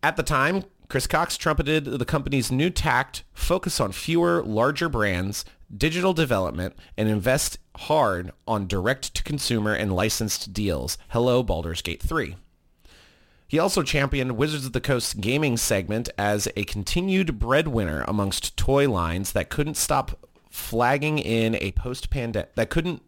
[0.02, 5.44] At the time, Chris Cox trumpeted the company's new tact, focus on fewer, larger brands,
[5.76, 10.98] digital development, and invest hard on direct-to-consumer and licensed deals.
[11.10, 12.38] Hello, Baldur's Gate 3.
[13.48, 18.90] He also championed Wizards of the Coast gaming segment as a continued breadwinner amongst toy
[18.90, 23.04] lines that couldn't stop flagging in a post-pandemic that couldn't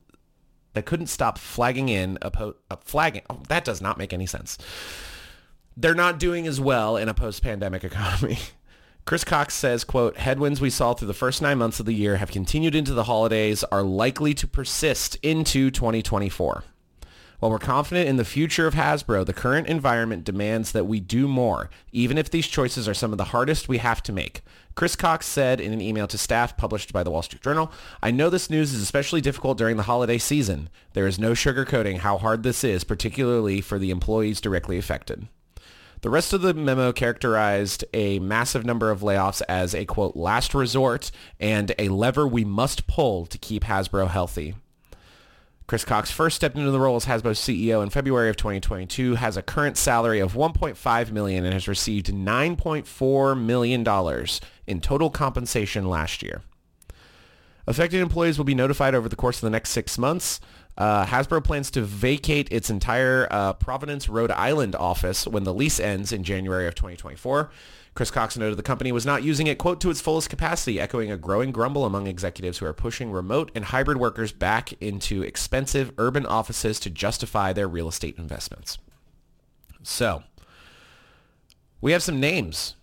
[0.73, 3.23] that couldn't stop flagging in a, po- a flagging.
[3.29, 4.57] Oh, that does not make any sense
[5.77, 8.39] they're not doing as well in a post-pandemic economy.
[9.05, 12.17] Chris Cox says, quote, headwinds we saw through the first nine months of the year
[12.17, 16.63] have continued into the holidays, are likely to persist into 2024.
[17.39, 21.27] While we're confident in the future of Hasbro, the current environment demands that we do
[21.27, 24.41] more, even if these choices are some of the hardest we have to make.
[24.75, 27.71] Chris Cox said in an email to staff published by the Wall Street Journal,
[28.03, 30.69] I know this news is especially difficult during the holiday season.
[30.93, 35.27] There is no sugarcoating how hard this is, particularly for the employees directly affected.
[36.01, 40.55] The rest of the memo characterized a massive number of layoffs as a, quote, last
[40.55, 44.55] resort and a lever we must pull to keep Hasbro healthy.
[45.67, 49.37] Chris Cox first stepped into the role as Hasbro's CEO in February of 2022, has
[49.37, 55.87] a current salary of 1.5 million and has received 9.4 million dollars in total compensation
[55.87, 56.41] last year.
[57.67, 60.39] Affected employees will be notified over the course of the next six months.
[60.77, 65.79] Uh, Hasbro plans to vacate its entire uh, Providence, Rhode Island office when the lease
[65.79, 67.51] ends in January of 2024.
[67.93, 71.11] Chris Cox noted the company was not using it, quote, to its fullest capacity, echoing
[71.11, 75.91] a growing grumble among executives who are pushing remote and hybrid workers back into expensive
[75.97, 78.77] urban offices to justify their real estate investments.
[79.83, 80.23] So,
[81.81, 82.75] we have some names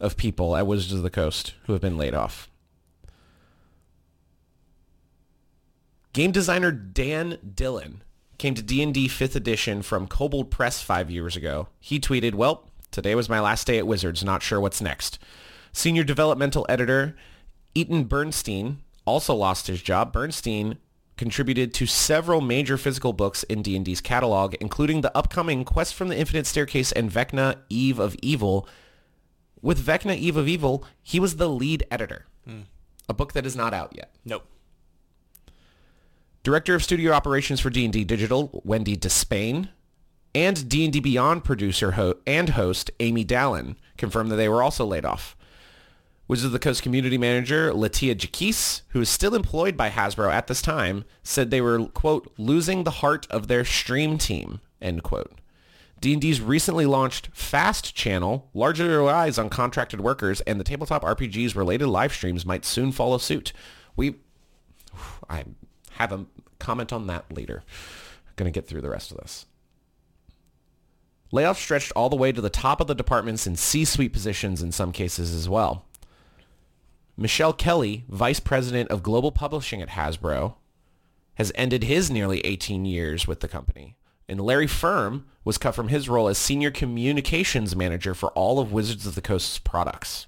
[0.00, 2.50] of people at Wizards of the Coast who have been laid off.
[6.12, 8.02] Game designer Dan Dillon
[8.36, 11.68] came to D&D 5th edition from Kobold Press five years ago.
[11.80, 15.18] He tweeted, well, today was my last day at Wizards, not sure what's next.
[15.72, 17.16] Senior developmental editor
[17.74, 20.12] Eytan Bernstein also lost his job.
[20.12, 20.76] Bernstein
[21.16, 26.18] contributed to several major physical books in D&D's catalog, including the upcoming Quest from the
[26.18, 28.68] Infinite Staircase and Vecna Eve of Evil.
[29.62, 32.26] With Vecna Eve of Evil, he was the lead editor.
[32.46, 32.64] Mm.
[33.08, 34.14] A book that is not out yet.
[34.24, 34.46] Nope.
[36.42, 39.68] Director of Studio Operations for D&D Digital, Wendy Despain,
[40.34, 45.04] and D&D Beyond producer ho- and host Amy Dallen confirmed that they were also laid
[45.04, 45.36] off.
[46.26, 50.48] Wizards of the Coast community manager Latia Jacquise, who is still employed by Hasbro at
[50.48, 55.38] this time, said they were, quote, losing the heart of their stream team, end quote.
[56.00, 61.86] D&D's recently launched Fast channel largely relies on contracted workers, and the tabletop RPG's related
[61.86, 63.52] live streams might soon follow suit.
[63.94, 64.16] We,
[65.30, 65.44] I
[65.96, 66.26] have a
[66.58, 67.62] comment on that later.
[68.26, 69.46] I'm going to get through the rest of this.
[71.32, 74.70] Layoffs stretched all the way to the top of the departments in C-suite positions in
[74.70, 75.86] some cases as well.
[77.16, 80.54] Michelle Kelly, vice president of global publishing at Hasbro,
[81.34, 83.96] has ended his nearly 18 years with the company.
[84.28, 88.72] And Larry Firm was cut from his role as senior communications manager for all of
[88.72, 90.26] Wizards of the Coast's products.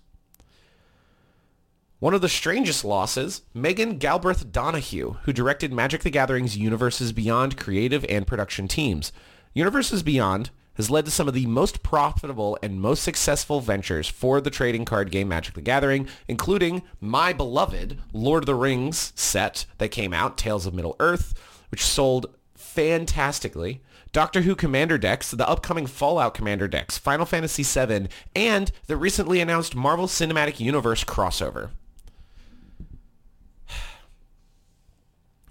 [2.05, 7.57] One of the strangest losses, Megan Galbraith Donahue, who directed Magic the Gathering's Universes Beyond
[7.57, 9.11] creative and production teams.
[9.55, 14.43] Universes Beyond has led to some of the most profitable and most successful ventures for
[14.43, 19.65] the trading card game Magic the Gathering, including my beloved Lord of the Rings set
[19.79, 21.33] that came out, Tales of Middle-earth,
[21.71, 23.83] which sold fantastically.
[24.13, 29.41] Doctor Who Commander decks, the upcoming Fallout Commander decks, Final Fantasy VII, and the recently
[29.41, 31.71] announced Marvel Cinematic Universe crossover.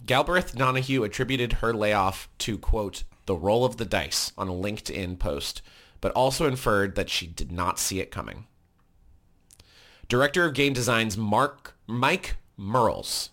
[0.06, 5.18] Galbraith Donahue attributed her layoff to, quote, the roll of the dice on a LinkedIn
[5.18, 5.62] post,
[6.02, 8.46] but also inferred that she did not see it coming.
[10.10, 13.30] Director of game design's Mark Mike Mearls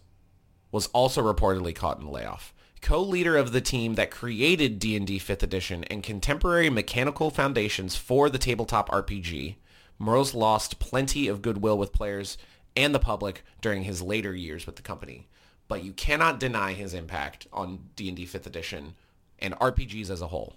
[0.70, 2.54] was also reportedly caught in the layoff.
[2.80, 8.38] Co-leader of the team that created D&D 5th edition and contemporary mechanical foundations for the
[8.38, 9.56] tabletop RPG,
[9.98, 12.38] Mearls lost plenty of goodwill with players
[12.76, 15.26] and the public during his later years with the company.
[15.70, 18.96] But you cannot deny his impact on D&D 5th edition
[19.38, 20.56] and RPGs as a whole.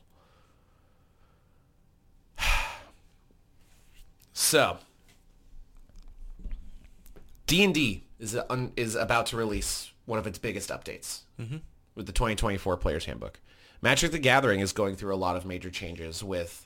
[4.33, 4.79] so,
[7.45, 11.57] D&D is un, is about to release one of its biggest updates mm-hmm.
[11.93, 13.39] with the 2024 Players Handbook.
[13.83, 16.65] Magic the Gathering is going through a lot of major changes with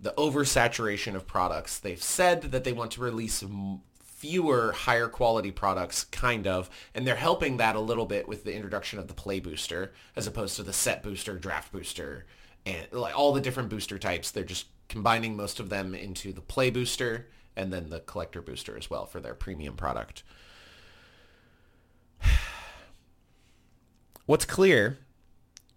[0.00, 1.78] the oversaturation of products.
[1.78, 3.82] They've said that they want to release m-
[4.24, 8.54] fewer higher quality products, kind of, and they're helping that a little bit with the
[8.54, 12.24] introduction of the play booster as opposed to the set booster, draft booster,
[12.64, 14.30] and like all the different booster types.
[14.30, 18.78] They're just combining most of them into the play booster and then the collector booster
[18.78, 20.22] as well for their premium product.
[24.24, 24.96] What's clear,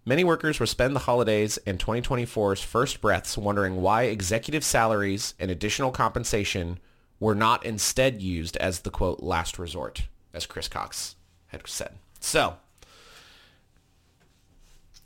[0.06, 5.50] many workers will spend the holidays and 2024's first breaths wondering why executive salaries and
[5.50, 6.78] additional compensation
[7.20, 11.16] were not instead used as the quote last resort, as Chris Cox
[11.48, 11.94] had said.
[12.20, 12.56] So,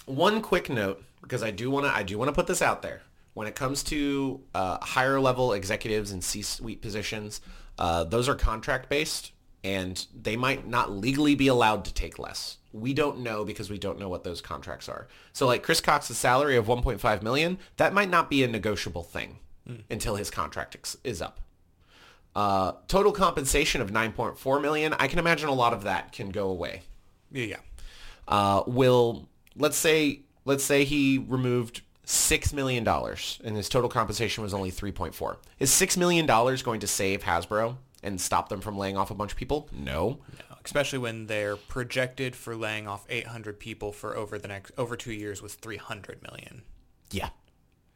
[0.07, 2.83] one quick note because I do want to I do want to put this out
[2.83, 3.03] there.
[3.35, 7.40] When it comes to uh, higher level executives and C-suite positions,
[7.79, 9.33] uh, those are contract based
[9.64, 12.59] and they might not legally be allowed to take less.
[12.72, 15.07] We don't know because we don't know what those contracts are.
[15.33, 19.38] So like Chris Cox's salary of 1.5 million, that might not be a negotiable thing
[19.88, 21.40] until his contract is up.
[22.35, 26.49] Uh, total compensation of 9.4 million, I can imagine a lot of that can go
[26.49, 26.83] away.
[27.31, 27.57] Yeah, yeah.
[28.27, 34.42] Uh, will let's say let's say he removed six million dollars and his total compensation
[34.42, 35.37] was only 3.4.
[35.59, 39.14] Is six million dollars going to save Hasbro and stop them from laying off a
[39.14, 39.68] bunch of people?
[39.73, 40.18] No.
[40.38, 44.97] No, especially when they're projected for laying off 800 people for over the next over
[44.97, 46.62] two years was 300 million.
[47.11, 47.29] Yeah.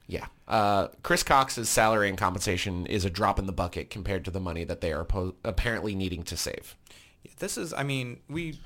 [0.07, 0.27] Yeah.
[0.47, 4.39] Uh, Chris Cox's salary and compensation is a drop in the bucket compared to the
[4.41, 6.77] money that they are po- apparently needing to save.
[7.25, 8.61] Yeah, this is, I mean, we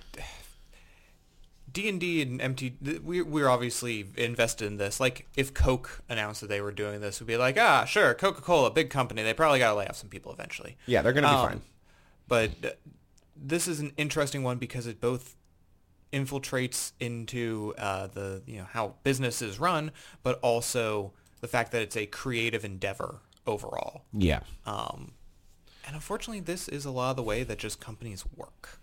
[1.72, 4.98] D and D and MT, we we're obviously invested in this.
[5.00, 8.42] Like, if Coke announced that they were doing this, we'd be like, ah, sure, Coca
[8.42, 10.76] Cola, big company, they probably got to lay off some people eventually.
[10.86, 11.60] Yeah, they're going to be Um, fine.
[12.28, 12.68] But uh,
[13.36, 15.36] this is an interesting one because it both
[16.12, 19.92] infiltrates into uh, the you know how businesses run,
[20.24, 24.02] but also the fact that it's a creative endeavor overall.
[24.12, 24.40] Yeah.
[24.66, 25.12] Um,
[25.86, 28.78] and unfortunately, this is a lot of the way that just companies work.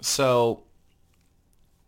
[0.00, 0.64] So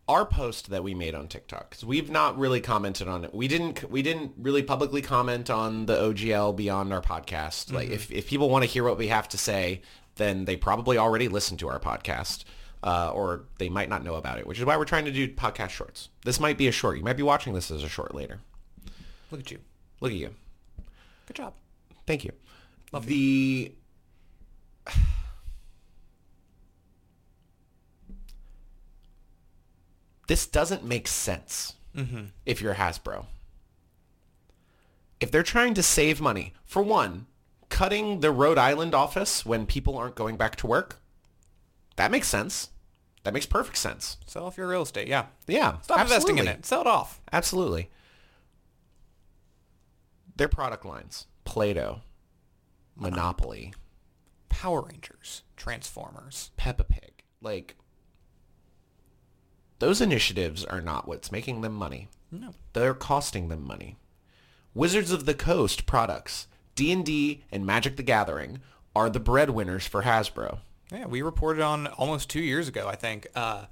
[0.07, 3.33] our post that we made on TikTok, because we've not really commented on it.
[3.33, 7.71] We didn't we didn't really publicly comment on the OGL beyond our podcast.
[7.71, 9.81] Like if, if people want to hear what we have to say,
[10.15, 12.43] then they probably already listened to our podcast.
[12.85, 15.25] Uh, or they might not know about it, which is why we're trying to do
[15.29, 16.09] podcast shorts.
[16.25, 16.97] This might be a short.
[16.97, 18.41] You might be watching this as a short later.
[19.31, 19.59] Look at you.
[20.03, 20.35] Look at you.
[21.27, 21.53] Good job.
[22.05, 22.33] Thank you.
[22.91, 23.71] the
[30.27, 32.25] this doesn't make sense mm-hmm.
[32.45, 33.27] if you're Hasbro.
[35.21, 37.27] If they're trying to save money, for one,
[37.69, 40.99] cutting the Rhode Island office when people aren't going back to work,
[41.95, 42.71] that makes sense.
[43.23, 44.17] That makes perfect sense.
[44.25, 45.07] Sell off your real estate.
[45.07, 45.27] Yeah.
[45.47, 45.79] Yeah.
[45.79, 46.65] Stop investing in it.
[46.65, 47.21] Sell it off.
[47.31, 47.89] Absolutely.
[50.35, 52.01] Their product lines, Play-Doh,
[52.95, 53.73] Monopoly,
[54.49, 56.51] Power Rangers, Transformers.
[56.57, 57.23] Peppa Pig.
[57.41, 57.75] Like,
[59.79, 62.07] those initiatives are not what's making them money.
[62.31, 62.53] No.
[62.73, 63.97] They're costing them money.
[64.73, 68.59] Wizards of the Coast products, D&D and Magic the Gathering,
[68.95, 70.59] are the breadwinners for Hasbro.
[70.91, 73.27] Yeah, we reported on almost two years ago, I think.
[73.35, 73.65] Uh,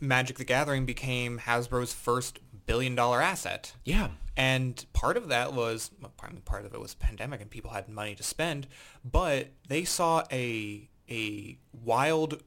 [0.00, 3.72] Magic the Gathering became Hasbro's first billion dollar asset.
[3.84, 4.08] Yeah.
[4.36, 6.12] And part of that was, well,
[6.44, 8.66] part of it was pandemic and people had money to spend,
[9.04, 12.42] but they saw a a wild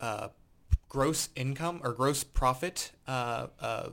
[0.00, 0.28] uh,
[0.88, 3.90] gross income or gross profit uh, uh,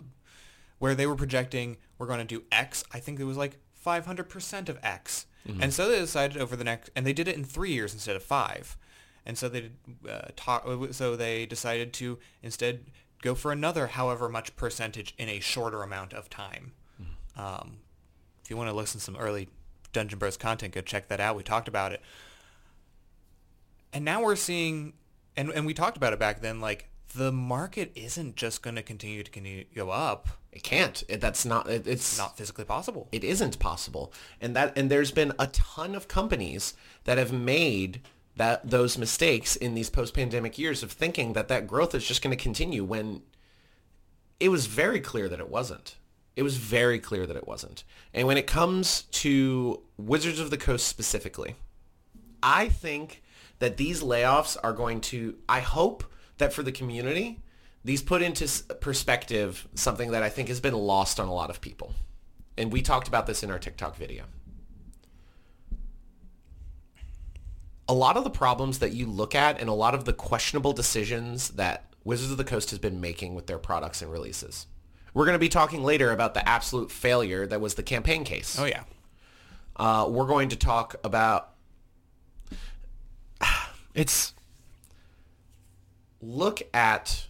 [0.80, 2.84] where they were projecting we're going to do X.
[2.92, 5.26] I think it was like 500% of X.
[5.62, 8.18] And so they decided over the next, and they did it in three years instead
[8.18, 8.78] of five.
[9.26, 9.72] And so they
[10.10, 12.86] uh, talk, so they decided to instead
[13.22, 16.74] go for another however much percentage in a shorter amount of time.
[17.36, 17.78] Um,
[18.44, 19.50] if you want to listen to some early
[19.94, 21.36] Dungeon Bros content, go check that out.
[21.36, 22.02] We talked about it.
[23.94, 24.94] And now we're seeing,
[25.36, 28.84] and, and we talked about it back then, like the market isn't just going to
[28.84, 30.28] continue to continue to go up.
[30.52, 31.04] It can't.
[31.08, 31.70] It, that's not.
[31.70, 33.08] It, it's Not physically possible.
[33.12, 36.74] it isn't possible and that and there's been a ton of companies
[37.06, 38.02] that have made
[38.38, 42.36] that those mistakes in these post-pandemic years of thinking that that growth is just going
[42.36, 43.22] to continue when
[44.40, 45.98] it was very clear that it wasn't.
[46.36, 47.84] It was very clear that it wasn't.
[48.14, 51.56] And when it comes to wizards of the coast specifically
[52.44, 53.24] i think
[53.60, 56.04] that these layoffs are going to i hope
[56.38, 57.40] that for the community
[57.84, 61.62] these put into perspective something that i think has been lost on a lot of
[61.62, 61.94] people.
[62.58, 64.24] And we talked about this in our TikTok video.
[67.90, 70.74] A lot of the problems that you look at and a lot of the questionable
[70.74, 74.68] decisions that Wizards of the Coast has been making with their products and releases.
[75.14, 78.58] We're going to be talking later about the absolute failure that was the campaign case.
[78.60, 78.84] Oh yeah.
[79.76, 81.54] Uh, we're going to talk about
[83.94, 84.34] it's
[86.22, 87.28] look at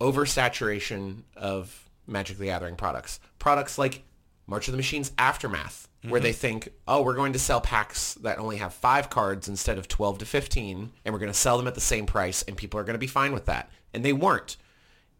[0.00, 3.20] oversaturation of Magic the Gathering products.
[3.38, 4.02] Products like
[4.46, 8.38] March of the Machines Aftermath, where they think, oh, we're going to sell packs that
[8.38, 11.68] only have five cards instead of 12 to 15, and we're going to sell them
[11.68, 13.70] at the same price, and people are going to be fine with that.
[13.94, 14.56] And they weren't.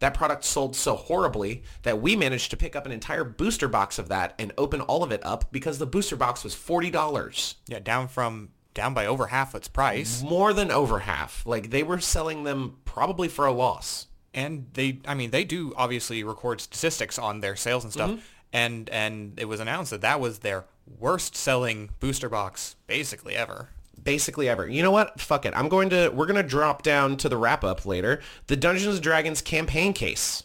[0.00, 3.98] That product sold so horribly that we managed to pick up an entire booster box
[4.00, 7.78] of that and open all of it up because the booster box was $40 Yeah,
[7.78, 10.22] down from down by over half its price.
[10.22, 11.44] more than over half.
[11.46, 14.06] Like they were selling them probably for a loss.
[14.34, 18.20] and they i mean they do obviously record statistics on their sales and stuff Mm-hmm.
[18.52, 20.64] And and it was announced that that was their
[20.98, 23.70] worst selling booster box basically ever
[24.02, 24.68] Basically ever.
[24.68, 25.20] You know what?
[25.20, 25.52] Fuck it.
[25.54, 28.20] I'm going to we're going to drop down to the wrap up later.
[28.48, 30.44] The Dungeons and Dragons campaign case.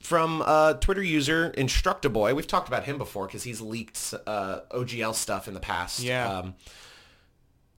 [0.00, 2.34] From uh, Twitter user Indestructoboy.
[2.34, 6.00] We've talked about him before because he's leaked uh, OGL stuff in the past.
[6.00, 6.28] Yeah.
[6.28, 6.54] Um,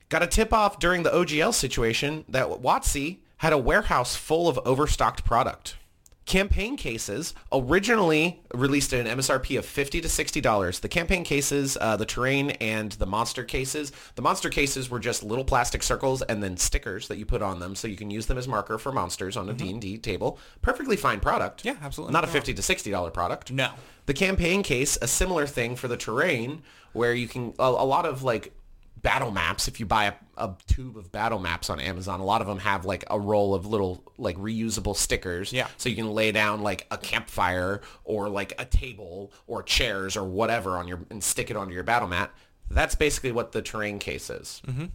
[0.08, 4.58] got a tip off during the OGL situation that WotC had a warehouse full of
[4.64, 5.76] overstocked product.
[6.24, 10.80] Campaign cases originally released at an MSRP of 50 to $60.
[10.80, 13.90] The campaign cases, uh, the terrain, and the monster cases.
[14.14, 17.58] The monster cases were just little plastic circles and then stickers that you put on
[17.58, 20.38] them so you can use them as marker for monsters on a D&D table.
[20.62, 21.64] Perfectly fine product.
[21.64, 22.12] Yeah, absolutely.
[22.12, 23.50] Not a 50 to $60 product.
[23.50, 23.72] no
[24.06, 28.06] The campaign case, a similar thing for the terrain, where you can a, a lot
[28.06, 28.54] of like
[28.96, 29.68] battle maps.
[29.68, 32.58] If you buy a, a tube of battle maps on Amazon, a lot of them
[32.58, 35.52] have like a roll of little like reusable stickers.
[35.52, 35.68] Yeah.
[35.76, 40.24] So you can lay down like a campfire or like a table or chairs or
[40.24, 42.30] whatever on your and stick it onto your battle mat.
[42.70, 44.62] That's basically what the terrain case is.
[44.66, 44.86] Mm-hmm.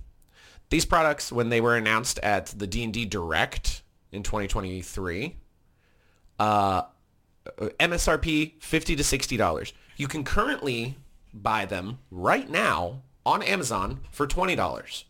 [0.70, 5.36] These products, when they were announced at the D&D Direct in 2023,
[6.40, 6.82] uh,
[7.80, 9.74] MSRP fifty to sixty dollars.
[9.96, 10.98] You can currently
[11.34, 15.06] buy them right now on Amazon for twenty dollars.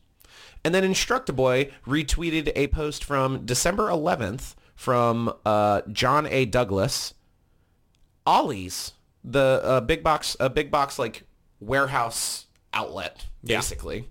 [0.66, 6.44] And then Indestructoboy retweeted a post from December 11th from uh, John A.
[6.46, 7.14] Douglas.
[8.26, 8.92] Ollie's,
[9.24, 11.24] the uh, big box, a big box like
[11.62, 13.58] warehouse outlet, Yeah.
[13.58, 14.10] basically,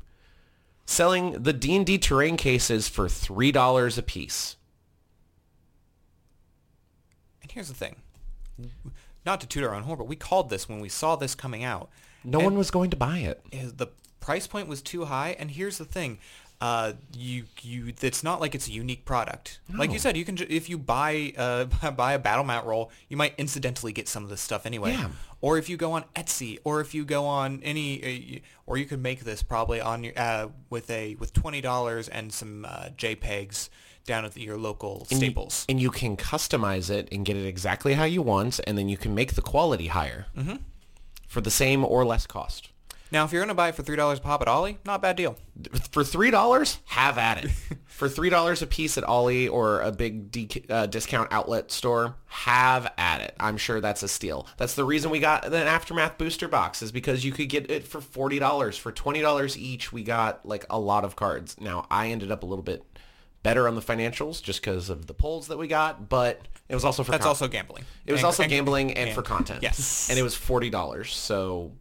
[0.86, 4.56] selling the D&D terrain cases for three dollars a piece.
[7.42, 7.96] and here's the thing
[9.24, 11.62] not to toot our own horn but we called this when we saw this coming
[11.64, 11.90] out
[12.26, 13.42] No one was going to buy it.
[13.78, 13.86] the
[14.20, 16.18] price point was too high and here's the thing
[16.60, 19.60] uh, you you it's not like it's a unique product.
[19.72, 22.90] Like you said you can ju- if you buy uh, buy a battle mat roll
[23.08, 24.92] you might incidentally get some of this stuff anyway.
[24.92, 25.08] Yeah.
[25.42, 28.86] or if you go on Etsy or if you go on any uh, or you
[28.86, 32.88] could make this probably on your uh, with a with twenty dollars and some uh,
[32.96, 33.68] JPEGs
[34.06, 35.66] down at the, your local And you- Staples.
[35.68, 38.96] And you can customize it and get it exactly how you want, and then you
[38.96, 40.26] can make the quality higher
[41.36, 42.70] for the same or less cost.
[43.12, 44.98] now if you're gonna buy it for three dollars a pop at Ollie not a
[45.00, 45.36] bad deal
[45.90, 47.50] For three dollars, have at it.
[47.86, 52.14] for three dollars a piece at Ollie or a big D- uh, discount outlet store,
[52.26, 53.34] have at it.
[53.38, 54.46] I'm sure that's a steal.
[54.56, 57.84] That's the reason we got an aftermath booster box is because you could get it
[57.86, 58.78] for forty dollars.
[58.78, 61.56] For twenty dollars each, we got like a lot of cards.
[61.60, 62.82] Now I ended up a little bit
[63.42, 66.84] better on the financials just because of the polls that we got, but it was
[66.84, 69.22] also for that's con- also gambling it was And- also and- gambling and, and- for
[69.22, 69.62] content.
[69.62, 71.14] yes And it was forty dollars.
[71.14, 71.72] So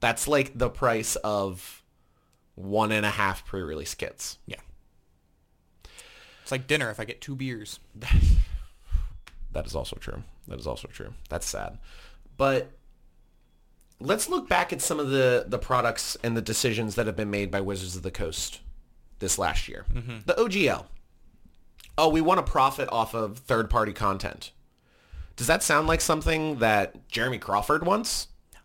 [0.00, 1.82] that's like the price of
[2.54, 4.38] one and a half pre-release kits.
[4.46, 4.56] Yeah.
[6.42, 7.78] It's like dinner if I get two beers.
[9.52, 10.22] That is also true.
[10.48, 11.12] That is also true.
[11.28, 11.76] That's sad.
[12.38, 12.70] But
[14.00, 17.30] let's look back at some of the, the products and the decisions that have been
[17.30, 18.60] made by Wizards of the Coast
[19.18, 19.84] this last year.
[19.92, 20.20] Mm-hmm.
[20.24, 20.86] The OGL.
[21.98, 24.52] Oh, we want to profit off of third-party content.
[25.36, 28.28] Does that sound like something that Jeremy Crawford wants?
[28.52, 28.60] No.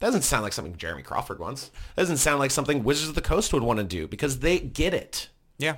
[0.00, 1.70] Doesn't sound like something Jeremy Crawford wants.
[1.96, 4.94] Doesn't sound like something Wizards of the Coast would want to do because they get
[4.94, 5.28] it.
[5.58, 5.76] Yeah.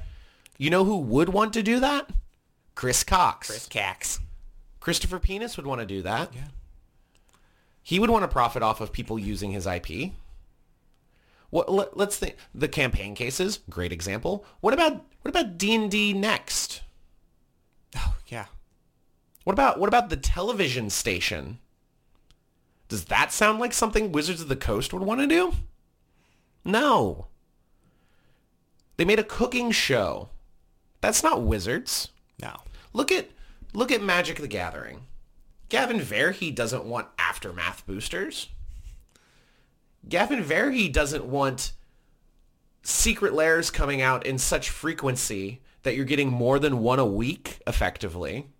[0.58, 2.10] You know who would want to do that?
[2.74, 3.48] Chris Cocks.
[3.48, 4.18] Chris Cax.
[4.80, 6.34] Christopher Penis would want to do that.
[6.34, 6.48] Yeah.
[7.82, 10.12] He would want to profit off of people using his IP.
[11.50, 11.70] What?
[11.70, 12.36] Let, us think.
[12.54, 14.44] The campaign cases, great example.
[14.60, 16.82] What about what about D and D next?
[19.44, 21.58] What about what about the television station?
[22.88, 25.54] Does that sound like something Wizards of the Coast would want to do?
[26.64, 27.28] No.
[28.96, 30.28] They made a cooking show.
[31.00, 32.10] That's not Wizards.
[32.40, 32.56] No.
[32.92, 33.30] Look at
[33.72, 35.06] look at Magic the Gathering.
[35.68, 38.48] Gavin Verhey doesn't want aftermath boosters.
[40.06, 41.72] Gavin Verhey doesn't want
[42.82, 47.60] secret lairs coming out in such frequency that you're getting more than one a week
[47.66, 48.51] effectively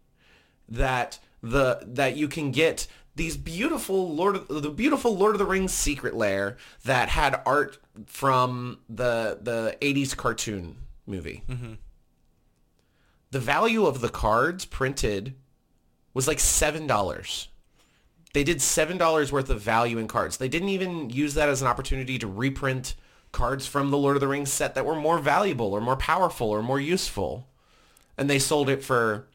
[0.73, 5.47] that the that you can get these beautiful Lord of, the beautiful Lord of the
[5.47, 11.43] Rings secret lair that had art from the the 80s cartoon movie.
[11.49, 11.75] Mm-hmm.
[13.31, 15.35] The value of the cards printed
[16.14, 17.49] was like $7.
[18.35, 20.37] They did $7 worth of value in cards.
[20.37, 22.95] They didn't even use that as an opportunity to reprint
[23.31, 26.51] cards from the Lord of the Rings set that were more valuable or more powerful
[26.51, 27.49] or more useful.
[28.18, 29.27] And they sold it for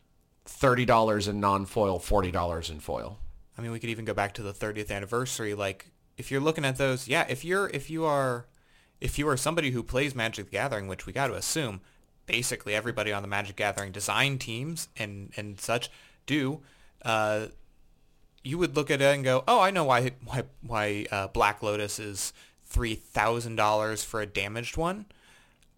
[0.48, 3.20] $30 in non-foil, $40 in foil.
[3.58, 5.54] I mean, we could even go back to the 30th anniversary.
[5.54, 5.88] Like,
[6.18, 8.48] if you're looking at those, yeah, if you're if you are
[9.00, 11.82] if you are somebody who plays Magic the Gathering, which we got to assume,
[12.26, 15.89] basically everybody on the Magic Gathering design teams and and such
[16.26, 16.62] do,
[17.04, 17.48] uh,
[18.43, 21.62] you would look at it and go, oh, I know why why why uh, Black
[21.62, 22.34] Lotus is
[22.66, 25.06] three thousand dollars for a damaged one.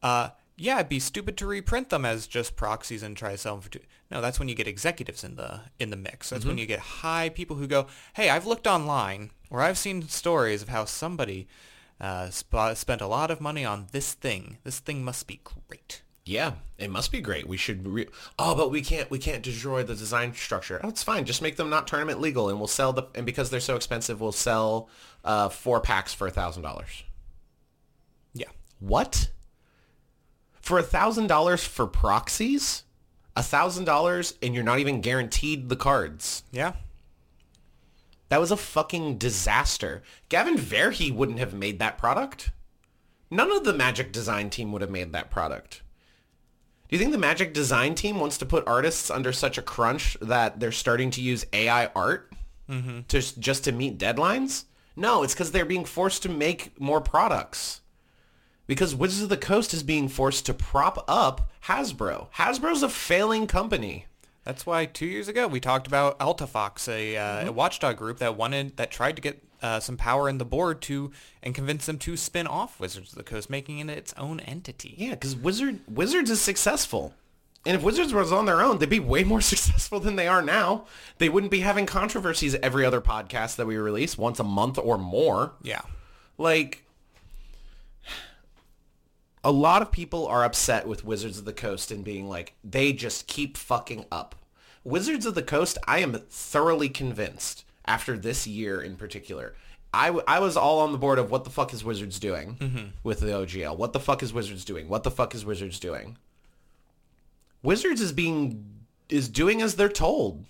[0.02, 0.30] Uh,
[0.60, 3.62] yeah, it'd be stupid to reprint them as just proxies and try to sell them
[3.62, 3.80] for two.
[4.12, 6.30] No, that's when you get executives in the in the mix.
[6.30, 10.08] That's when you get high people who go, "Hey, I've looked online or I've seen
[10.08, 11.48] stories of how somebody
[12.02, 14.58] uh, sp- spent a lot of money on this thing.
[14.64, 17.48] This thing must be great." Yeah, it must be great.
[17.48, 17.88] We should.
[17.88, 18.08] Re-
[18.38, 19.10] oh, but we can't.
[19.10, 20.80] We can't destroy the design structure.
[20.84, 21.26] Oh, it's fine.
[21.26, 23.04] Just make them not tournament legal, and we'll sell the.
[23.16, 24.90] And because they're so expensive, we'll sell
[25.24, 27.04] uh, four packs for a thousand dollars.
[28.34, 28.50] Yeah,
[28.80, 29.30] What?
[30.70, 32.84] For a thousand dollars for proxies?
[33.36, 36.44] A thousand dollars, and you're not even guaranteed the cards.
[36.52, 36.74] yeah,
[38.28, 40.04] That was a fucking disaster.
[40.30, 42.52] Gavin Verhey wouldn't have made that product.
[43.32, 45.82] None of the Magic design team would have made that product.
[46.88, 50.18] Do you think the Magic design team wants to put artists under such a crunch
[50.22, 52.32] that they're starting to use AI art
[52.70, 53.00] mm-hmm.
[53.08, 54.66] to just to meet deadlines?
[54.96, 57.82] No, it's because they're being forced to make more products.
[58.70, 62.28] Because Wizards of the Coast is being forced to prop up Hasbro.
[62.36, 64.06] Hasbro's a failing company.
[64.44, 68.20] That's why two years ago we talked about Alta Fox, a, uh, a watchdog group
[68.20, 71.12] that wanted that tried to get uh, some power in the board to
[71.42, 74.94] and convince them to spin off Wizards of the Coast, making it its own entity.
[75.00, 77.16] Yeah, because Wizard Wizards is successful.
[77.66, 80.44] And if Wizards was on their own, they'd be way more successful than they are
[80.44, 80.86] now.
[81.18, 85.00] They wouldn't be having controversies every other podcast that we release once a month or
[85.00, 85.54] more.
[85.64, 85.82] Yeah,
[86.38, 86.86] Like,
[89.44, 92.92] a lot of people are upset with Wizards of the Coast and being like, they
[92.94, 94.36] just keep fucking up.
[94.84, 99.56] Wizards of the Coast, I am thoroughly convinced after this year in particular.
[99.94, 102.58] I, w- I was all on the board of what the fuck is Wizards doing
[102.60, 102.88] mm-hmm.
[103.04, 103.78] with the OGL.
[103.78, 104.88] What the fuck is Wizards doing?
[104.88, 106.18] What the fuck is Wizards doing?
[107.64, 108.66] Wizards is being
[109.10, 110.46] is doing as they're told,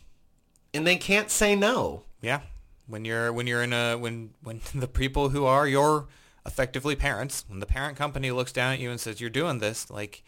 [0.74, 2.04] and they can't say no.
[2.22, 2.42] yeah.
[2.88, 6.08] When you're when you're in a when when the people who are your
[6.46, 9.90] effectively parents, when the parent company looks down at you and says you're doing this,
[9.90, 10.24] like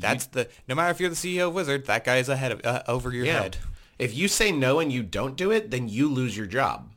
[0.00, 2.64] that's the no matter if you're the CEO of Wizard, that guy is ahead of
[2.64, 3.42] uh, over your Yeah.
[3.42, 3.56] head.
[3.98, 6.90] If you say no and you don't do it, then you lose your job.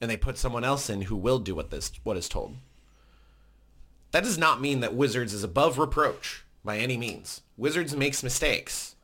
[0.00, 2.56] And they put someone else in who will do what this what is told.
[4.12, 7.42] That does not mean that Wizards is above reproach by any means.
[7.56, 8.94] Wizards makes mistakes.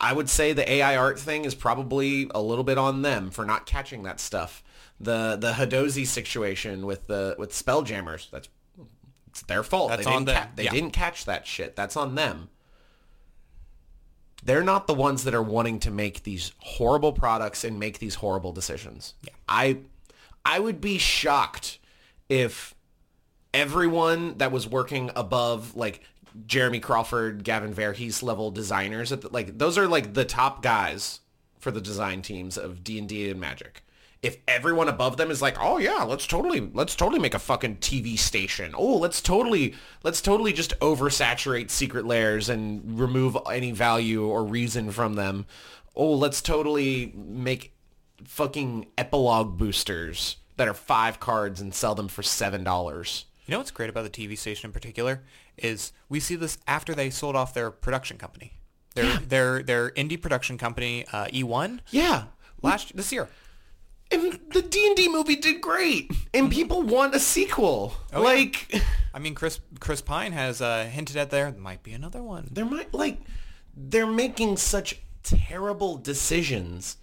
[0.00, 3.44] I would say the AI art thing is probably a little bit on them for
[3.44, 4.63] not catching that stuff.
[5.00, 8.48] The the Hadozee situation with the with Spelljammers, that's
[9.28, 9.90] it's their fault.
[9.90, 10.70] That's they on didn't them, they yeah.
[10.70, 11.76] didn't catch that shit.
[11.76, 12.50] That's on them
[14.44, 18.16] they're not the ones that are wanting to make these horrible products and make these
[18.16, 19.14] horrible decisions.
[19.22, 19.32] Yeah.
[19.48, 19.78] I
[20.44, 21.78] I would be shocked
[22.28, 22.74] if
[23.54, 26.02] everyone that was working above like
[26.46, 31.20] Jeremy Crawford, Gavin Verhey's level designers at the, like those are like the top guys
[31.58, 33.82] for the design teams of D&D and Magic.
[34.24, 37.76] If everyone above them is like, "Oh yeah, let's totally let's totally make a fucking
[37.76, 38.74] TV station.
[38.74, 44.90] Oh, let's totally let's totally just oversaturate secret lairs and remove any value or reason
[44.92, 45.44] from them.
[45.94, 47.74] Oh, let's totally make
[48.24, 53.70] fucking epilogue boosters that are 5 cards and sell them for $7." You know what's
[53.70, 55.22] great about the TV station in particular
[55.58, 58.54] is we see this after they sold off their production company.
[58.94, 59.18] Their Yeah.
[59.28, 62.24] their their indie production company uh, eOne Yeah.
[62.62, 63.28] last this year.
[64.10, 66.10] And the D&D movie did great.
[66.32, 66.48] And mm-hmm.
[66.50, 67.94] people want a sequel.
[68.12, 68.24] Oh, yeah.
[68.24, 68.82] like
[69.14, 72.48] I mean, Chris Chris Pine has uh, hinted at there might be another one.
[72.50, 73.20] there might like
[73.76, 76.96] they're making such terrible decisions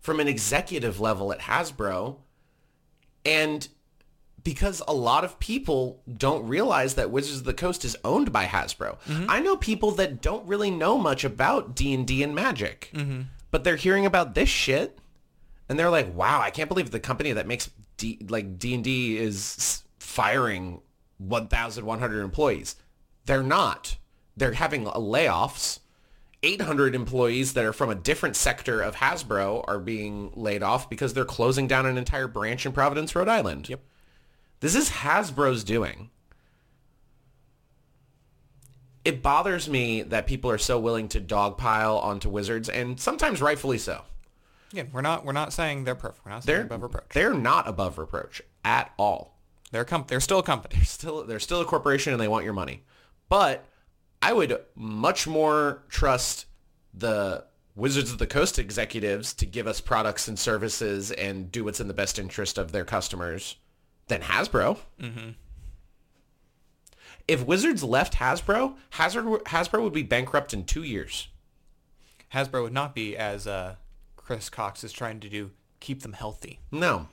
[0.00, 2.16] from an executive level at Hasbro
[3.24, 3.68] and
[4.44, 8.46] because a lot of people don't realize that Wizards of the Coast is owned by
[8.46, 8.98] Hasbro.
[9.00, 9.26] Mm-hmm.
[9.28, 12.90] I know people that don't really know much about D&D and Magic.
[12.94, 13.22] Mm-hmm.
[13.50, 14.98] But they're hearing about this shit
[15.68, 19.82] and they're like, "Wow, I can't believe the company that makes D- like D&D is
[19.98, 20.80] firing
[21.18, 22.76] 1,100 employees."
[23.26, 23.96] They're not.
[24.36, 25.80] They're having layoffs.
[26.42, 31.12] 800 employees that are from a different sector of Hasbro are being laid off because
[31.12, 33.68] they're closing down an entire branch in Providence, Rhode Island.
[33.68, 33.80] Yep.
[34.60, 36.10] This is Hasbro's doing.
[39.04, 43.78] It bothers me that people are so willing to dogpile onto Wizards, and sometimes rightfully
[43.78, 44.04] so.
[44.72, 46.24] Again, we're not we're not saying they're perfect.
[46.24, 47.08] We're not saying They're they're above reproach.
[47.14, 49.38] They're not above reproach at all.
[49.70, 50.76] They're com- they're still a company.
[50.76, 52.84] They're Still, they're still a corporation, and they want your money.
[53.28, 53.64] But
[54.22, 56.46] I would much more trust
[56.94, 57.44] the
[57.74, 61.88] Wizards of the Coast executives to give us products and services and do what's in
[61.88, 63.56] the best interest of their customers
[64.08, 64.78] than Hasbro.
[67.28, 71.28] If Wizards left Hasbro, Hasbro, Hasbro would be bankrupt in two years.
[72.32, 73.76] Hasbro would not be as uh,
[74.28, 75.52] Chris Cocks is trying to do.
[75.80, 76.60] Keep them healthy.
[76.70, 77.08] No.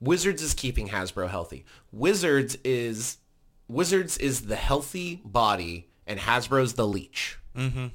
[0.00, 1.64] Wizards is keeping Hasbro healthy.
[1.92, 3.18] Wizards is
[3.68, 7.38] Wizards is the healthy body and Hasbro's the leech.
[7.56, 7.86] Mm-hmm.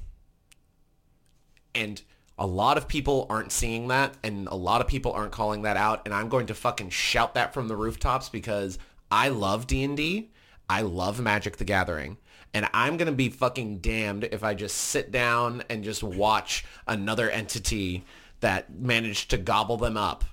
[1.74, 2.00] And
[2.38, 5.76] a lot of people aren't seeing that and a lot of people aren't calling that
[5.76, 8.78] out and I'm going to fucking shout that from the rooftops because
[9.10, 10.30] I love D&D.
[10.70, 12.16] I love Magic the Gathering.
[12.54, 16.64] And I'm going to be fucking damned if I just sit down and just watch
[16.86, 18.02] another entity
[18.40, 20.24] that managed to gobble them up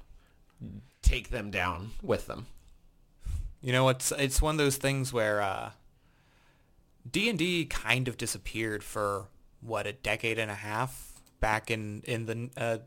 [1.07, 2.47] take them down with them.
[3.61, 5.71] You know, it's it's one of those things where uh,
[7.09, 9.25] D&D kind of disappeared for
[9.61, 12.77] what a decade and a half back in in the uh,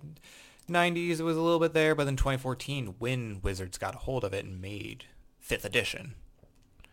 [0.68, 4.22] 90s it was a little bit there but then 2014 when Wizards got a hold
[4.22, 5.04] of it and made
[5.44, 6.14] 5th edition.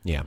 [0.03, 0.23] Yeah.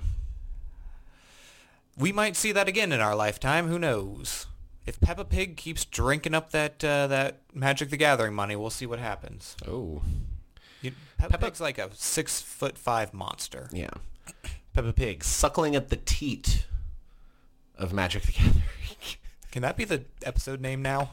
[1.97, 4.47] We might see that again in our lifetime, who knows.
[4.91, 8.87] If Peppa Pig keeps drinking up that uh, that Magic the Gathering money, we'll see
[8.87, 9.57] what happens.
[9.65, 10.03] Oh.
[10.83, 13.69] You, Peppa, Peppa- Pig's like a six foot five monster.
[13.73, 13.91] Yeah.
[14.75, 16.67] Peppa Pig suckling at the teat
[17.79, 18.65] of Magic the Gathering.
[19.53, 21.13] Can that be the episode name now?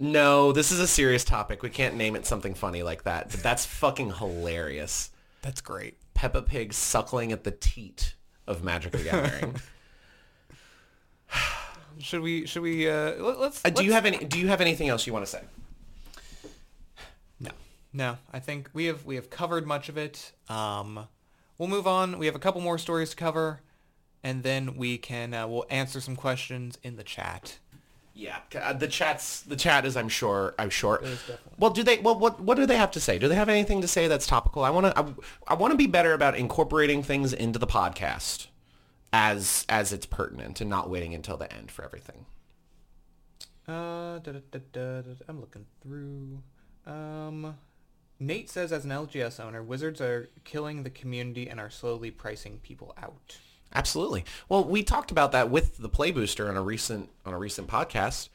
[0.00, 1.62] no, this is a serious topic.
[1.62, 3.30] We can't name it something funny like that.
[3.30, 5.10] But that's fucking hilarious.
[5.42, 5.96] That's great.
[6.14, 8.14] Peppa Pig suckling at the teat
[8.48, 9.54] of Magic the Gathering.
[12.02, 12.46] Should we?
[12.46, 12.88] Should we?
[12.88, 13.64] Uh, let, let's.
[13.64, 15.42] Uh, do you let's- have any do you have anything else you want to say?
[17.40, 17.50] No,
[17.92, 18.18] no.
[18.32, 20.32] I think we have we have covered much of it.
[20.48, 21.06] Um,
[21.58, 22.18] we'll move on.
[22.18, 23.60] We have a couple more stories to cover,
[24.22, 27.58] and then we can uh, we'll answer some questions in the chat.
[28.14, 29.40] Yeah, uh, the chats.
[29.40, 30.54] The chat is, I'm sure.
[30.58, 30.96] I'm sure.
[30.96, 31.54] It is definitely.
[31.58, 31.98] Well, do they?
[31.98, 33.18] Well, what what do they have to say?
[33.18, 34.64] Do they have anything to say that's topical?
[34.64, 34.98] I want to.
[34.98, 35.14] I,
[35.48, 38.48] I want to be better about incorporating things into the podcast
[39.12, 42.26] as as it's pertinent and not waiting until the end for everything.
[43.68, 46.42] Uh, da, da, da, da, I'm looking through.
[46.86, 47.56] Um,
[48.18, 52.58] Nate says, as an LGS owner, Wizards are killing the community and are slowly pricing
[52.62, 53.38] people out.
[53.74, 54.24] Absolutely.
[54.48, 57.68] Well, we talked about that with the Play Booster on a recent on a recent
[57.68, 58.28] podcast.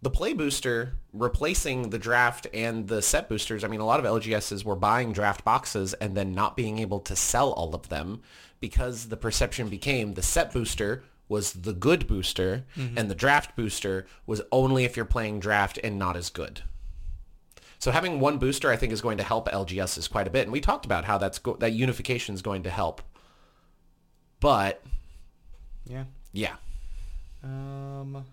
[0.00, 3.64] The Play Booster replacing the draft and the set boosters.
[3.64, 7.00] I mean, a lot of LGSs were buying draft boxes and then not being able
[7.00, 8.22] to sell all of them
[8.60, 14.06] because the perception became the set booster was the good booster and the draft booster
[14.24, 16.62] was only if you're playing draft and not as good.
[17.80, 20.52] So having one booster, I think, is going to help LGSs quite a bit, and
[20.52, 23.02] we talked about how that's go- that unification is going to help.
[24.40, 24.82] But
[25.86, 26.04] Yeah.
[26.32, 26.56] yeah,
[27.44, 28.24] Um,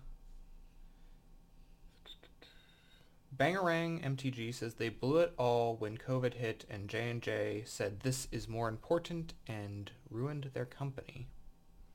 [3.36, 8.48] Bangarang MTG says they blew it all when COVID hit and J&J said this is
[8.48, 11.28] more important and ruined their company.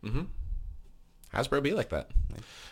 [0.03, 0.23] Mm-hmm.
[1.33, 2.11] Hasbro be like that.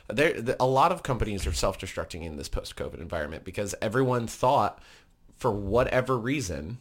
[0.08, 4.82] There, the, a lot of companies are self-destructing in this post-COVID environment because everyone thought,
[5.38, 6.80] for whatever reason,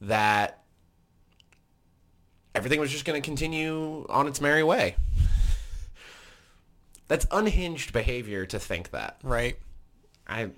[0.00, 0.62] that
[2.54, 4.96] everything was just going to continue on its merry way.
[7.08, 9.18] That's unhinged behavior to think that.
[9.22, 9.58] Right.
[10.28, 10.50] I.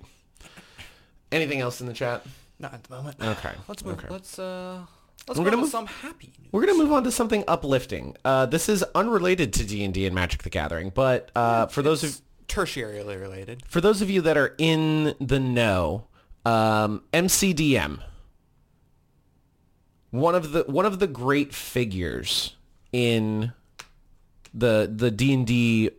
[1.31, 2.25] Anything else in the chat?
[2.59, 3.17] Not at the moment.
[3.21, 3.51] Okay.
[3.67, 3.99] Let's move.
[3.99, 4.07] Okay.
[4.09, 4.79] Let's uh.
[5.27, 6.49] Let's We're go gonna to move- some happy news.
[6.51, 8.15] We're gonna move on to something uplifting.
[8.25, 11.81] Uh, this is unrelated to D and D and Magic the Gathering, but uh, for
[11.83, 13.61] those of tertiarily related.
[13.67, 16.07] for those of you that are in the know,
[16.45, 17.99] um, MCDM,
[20.09, 22.55] one of the one of the great figures
[22.91, 23.53] in
[24.53, 25.91] the the D and D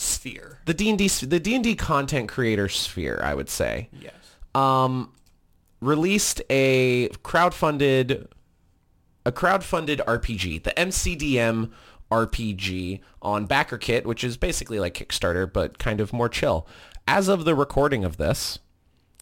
[0.00, 0.60] Sphere.
[0.64, 4.12] the D and D the D and D content creator sphere, I would say, Yes.
[4.54, 5.12] um,
[5.80, 8.28] released a crowdfunded
[9.26, 11.70] a crowdfunded RPG, the MCDM
[12.12, 16.66] RPG on BackerKit, which is basically like Kickstarter but kind of more chill.
[17.06, 18.58] As of the recording of this,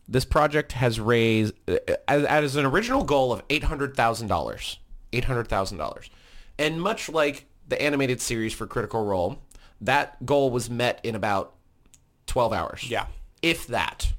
[0.07, 4.79] this project has raised uh, as, as an original goal of eight hundred thousand dollars.
[5.12, 6.11] Eight hundred thousand dollars,
[6.59, 9.39] and much like the animated series for Critical Role,
[9.81, 11.55] that goal was met in about
[12.27, 13.07] twelve hours Yeah.
[13.43, 14.12] if that.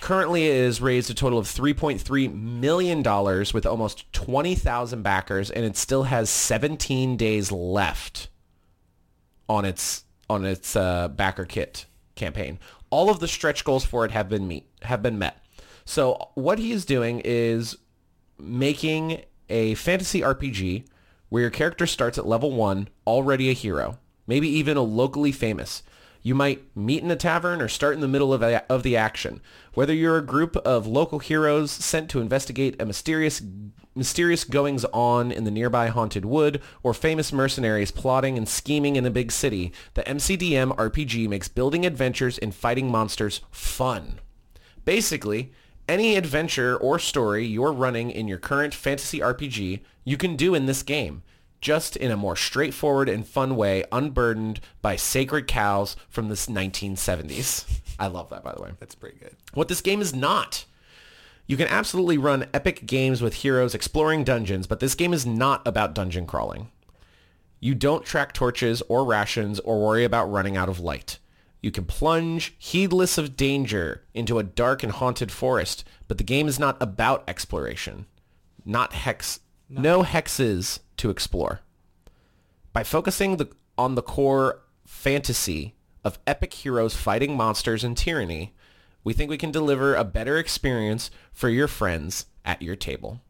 [0.00, 5.74] Currently, it has raised a total of $3.3 million with almost 20,000 backers, and it
[5.74, 8.28] still has 17 days left
[9.48, 12.58] on its on its uh, BackerKit campaign.
[12.90, 15.38] All of the stretch goals for it have been meet have been met.
[15.86, 17.76] So what he is doing is
[18.38, 20.84] making a fantasy RPG
[21.30, 25.82] where your character starts at level one, already a hero, maybe even a locally famous.
[26.22, 28.96] You might meet in a tavern or start in the middle of, a, of the
[28.96, 29.40] action.
[29.74, 33.40] Whether you're a group of local heroes sent to investigate a mysterious
[33.94, 39.06] mysterious goings on in the nearby haunted wood or famous mercenaries plotting and scheming in
[39.06, 44.20] a big city, the MCDM RPG makes building adventures and fighting monsters fun.
[44.84, 45.52] Basically,
[45.88, 50.66] any adventure or story you're running in your current fantasy RPG, you can do in
[50.66, 51.22] this game,
[51.66, 57.64] just in a more straightforward and fun way, unburdened by sacred cows from the 1970s.
[57.98, 58.70] I love that, by the way.
[58.78, 59.34] That's pretty good.
[59.52, 60.64] What this game is not.
[61.48, 65.66] You can absolutely run epic games with heroes exploring dungeons, but this game is not
[65.66, 66.70] about dungeon crawling.
[67.58, 71.18] You don't track torches or rations or worry about running out of light.
[71.60, 76.46] You can plunge, heedless of danger, into a dark and haunted forest, but the game
[76.46, 78.06] is not about exploration.
[78.64, 81.60] Not hex, no hexes to explore.
[82.72, 83.48] By focusing the,
[83.78, 88.54] on the core fantasy of epic heroes fighting monsters and tyranny,
[89.02, 93.20] we think we can deliver a better experience for your friends at your table.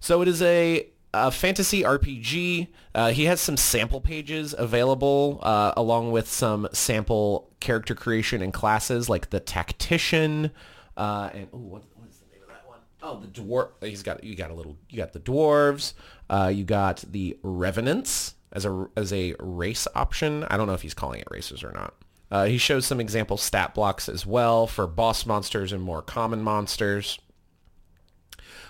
[0.00, 2.68] So it is a, a fantasy RPG.
[2.94, 8.52] Uh, he has some sample pages available uh, along with some sample character creation and
[8.52, 10.50] classes like the Tactician.
[10.96, 12.78] Uh, and ooh, what, what is the name of that one?
[13.02, 13.70] Oh, the dwarf.
[13.82, 14.76] He's got you got a little.
[14.88, 15.92] You got the dwarves.
[16.28, 20.44] Uh, you got the revenants as a as a race option.
[20.44, 21.94] I don't know if he's calling it races or not.
[22.30, 26.42] Uh, he shows some example stat blocks as well for boss monsters and more common
[26.42, 27.18] monsters.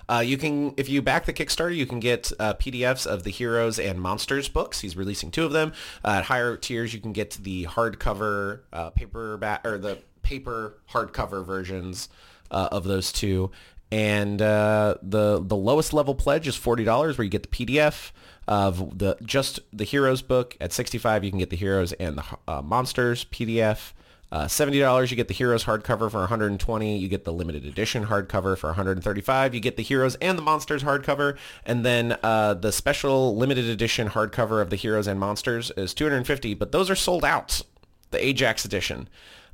[0.09, 3.31] Uh, you can, if you back the Kickstarter, you can get uh, PDFs of the
[3.31, 4.81] Heroes and Monsters books.
[4.81, 5.73] He's releasing two of them.
[6.05, 11.45] Uh, at higher tiers, you can get the hardcover uh, paperback or the paper hardcover
[11.45, 12.09] versions
[12.51, 13.51] uh, of those two.
[13.93, 18.11] And uh, the the lowest level pledge is forty dollars, where you get the PDF
[18.49, 20.57] of the just the Heroes book.
[20.61, 23.93] At sixty five, you can get the Heroes and the uh, Monsters PDF.
[24.33, 28.59] Uh, $70 you get the Heroes hardcover for 120 you get the limited edition hardcover
[28.59, 31.37] for 135 you get the Heroes and the Monsters hardcover.
[31.65, 36.55] And then uh, the special limited edition hardcover of the Heroes and Monsters is 250
[36.55, 37.63] but those are sold out.
[38.11, 39.09] The Ajax edition.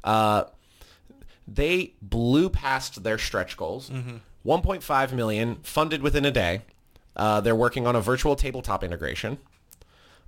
[0.04, 0.44] Uh,
[1.46, 3.90] they blew past their stretch goals
[4.46, 6.62] 1.5 million funded within a day
[7.16, 9.38] uh, they're working on a virtual tabletop integration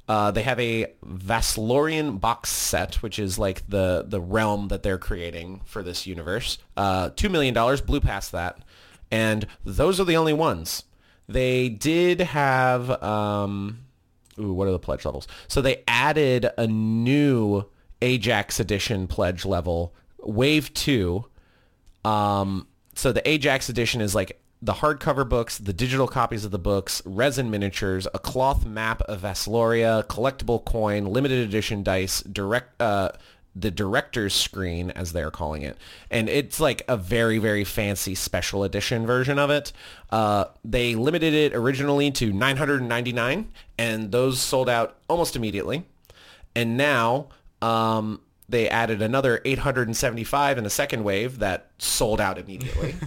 [0.07, 4.99] uh, they have a Vaslorian box set, which is like the the realm that they're
[4.99, 6.59] creating for this universe.
[6.77, 8.59] Uh, Two million dollars blew past that,
[9.11, 10.85] and those are the only ones.
[11.27, 13.03] They did have.
[13.03, 13.79] Um,
[14.39, 15.27] ooh, what are the pledge levels?
[15.49, 17.65] So they added a new
[18.03, 19.95] Ajax edition pledge level,
[20.25, 21.27] Wave Two.
[22.05, 26.59] Um, so the Ajax edition is like the hardcover books, the digital copies of the
[26.59, 33.11] books, resin miniatures, a cloth map of Vasloria, collectible coin, limited edition dice, direct uh,
[33.57, 35.77] the director's screen, as they're calling it,
[36.11, 39.73] and it's like a very very fancy special edition version of it.
[40.11, 45.85] Uh, they limited it originally to 999, and those sold out almost immediately.
[46.57, 47.29] And now
[47.61, 48.21] um,
[48.55, 52.95] they added another 875 in a second wave that sold out immediately.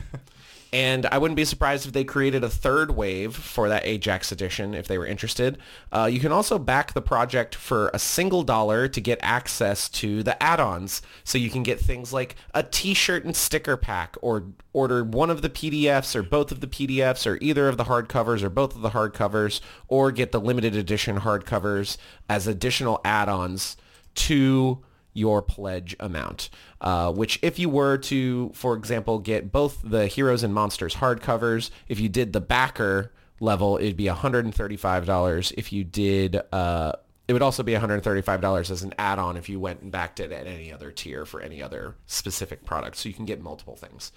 [0.73, 4.73] And I wouldn't be surprised if they created a third wave for that Ajax edition
[4.73, 5.57] if they were interested.
[5.93, 10.23] Uh, you can also back the project for a single dollar to get access to
[10.23, 11.01] the add-ons.
[11.23, 14.43] So you can get things like a t-shirt and sticker pack or
[14.73, 18.43] order one of the PDFs or both of the PDFs or either of the hardcovers
[18.43, 21.97] or both of the hardcovers or get the limited edition hardcovers
[22.29, 23.77] as additional add-ons
[24.15, 24.83] to
[25.17, 26.49] your pledge amount,
[26.79, 31.71] uh, which if you were to, for example, get both the Heroes and Monsters hardcovers,
[31.87, 35.53] if you did the backer level, it'd be $135.
[35.57, 36.93] If you did, uh,
[37.27, 40.45] it would also be $135 as an add-on if you went and backed it at
[40.45, 42.97] any other tier for any other specific product.
[42.97, 44.11] So you can get multiple things.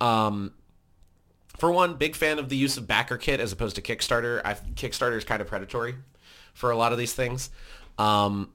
[0.00, 0.54] Um,
[1.58, 4.40] for one, big fan of the use of BackerKit as opposed to Kickstarter.
[4.44, 5.96] I've, Kickstarter is kind of predatory
[6.54, 7.50] for a lot of these things.
[7.98, 8.52] Um,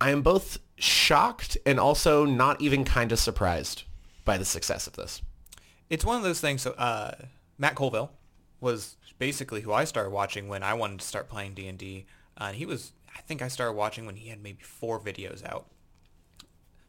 [0.00, 3.84] I am both shocked and also not even kind of surprised
[4.24, 5.20] by the success of this.
[5.90, 6.62] It's one of those things.
[6.62, 7.12] So uh,
[7.58, 8.12] Matt Colville
[8.60, 12.06] was basically who I started watching when I wanted to start playing D and D.
[12.38, 15.66] and he was, I think, I started watching when he had maybe four videos out.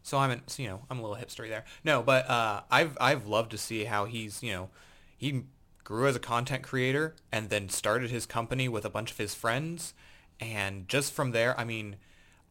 [0.04, 1.66] So I'm, an, you know, I'm a little hipstery there.
[1.84, 4.70] No, but uh, I've I've loved to see how he's, you know,
[5.18, 5.44] he
[5.84, 9.36] grew as a content creator and then started his company with a bunch of his
[9.36, 9.94] friends,
[10.40, 11.98] and just from there, I mean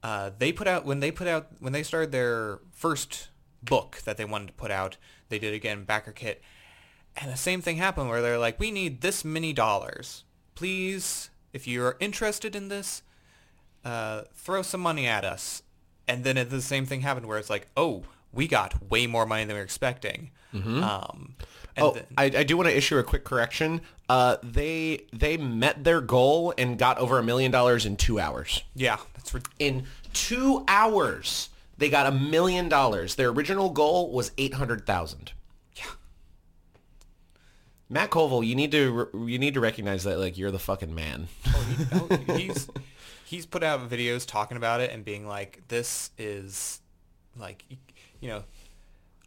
[0.02, 3.28] uh, they put out when they put out when they started their first
[3.62, 4.96] book that they wanted to put out.
[5.28, 6.36] They did again BackerKit,
[7.16, 10.24] and the same thing happened where they're like, "We need this many dollars,
[10.54, 11.30] please.
[11.52, 13.02] If you're interested in this,
[13.84, 15.62] uh, throw some money at us."
[16.08, 19.44] And then the same thing happened where it's like, "Oh, we got way more money
[19.44, 20.82] than we were expecting." Mm-hmm.
[20.82, 21.36] Um,
[21.78, 23.80] oh, then, I, I, do want to issue a quick correction.
[24.08, 28.62] Uh, they they met their goal and got over a million dollars in two hours.
[28.74, 31.50] Yeah, that's in two hours.
[31.78, 33.14] They got a million dollars.
[33.14, 35.32] Their original goal was eight hundred thousand.
[35.76, 35.84] Yeah.
[37.88, 41.28] Matt Colville, you need to you need to recognize that like you're the fucking man.
[41.46, 41.84] Oh, he,
[42.32, 42.68] oh, he's
[43.30, 46.80] he's put out videos talking about it and being like, this is
[47.38, 47.64] like,
[48.20, 48.42] you know,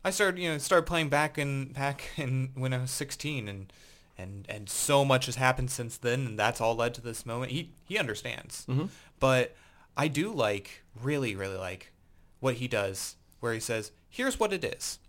[0.03, 3.73] I started, you know, started playing back in back in when I was 16, and
[4.17, 7.51] and and so much has happened since then, and that's all led to this moment.
[7.51, 8.85] He he understands, mm-hmm.
[9.19, 9.55] but
[9.95, 11.93] I do like really really like
[12.39, 14.99] what he does, where he says, "Here's what it is.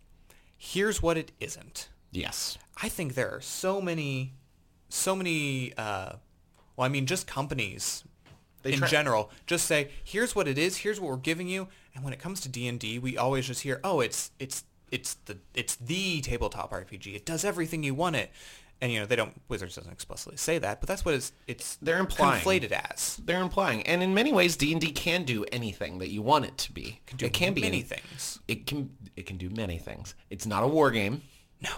[0.57, 4.35] Here's what it isn't." Yes, I think there are so many,
[4.89, 5.73] so many.
[5.77, 6.13] Uh,
[6.77, 8.05] well, I mean, just companies
[8.65, 12.03] they in general just say here's what it is here's what we're giving you and
[12.03, 15.77] when it comes to d&d we always just hear oh it's it's it's the it's
[15.77, 17.15] the tabletop RPG.
[17.15, 18.31] It does everything you want it.
[18.81, 21.77] And you know they don't Wizards doesn't explicitly say that, but that's what it's it's
[21.77, 23.21] they're implying conflated as.
[23.25, 26.45] They're implying, and in many ways, D and D can do anything that you want
[26.45, 27.01] it to be.
[27.07, 28.41] It can, it can be many things.
[28.49, 30.15] It can it can do many things.
[30.29, 31.23] It's not a war game.
[31.63, 31.71] No.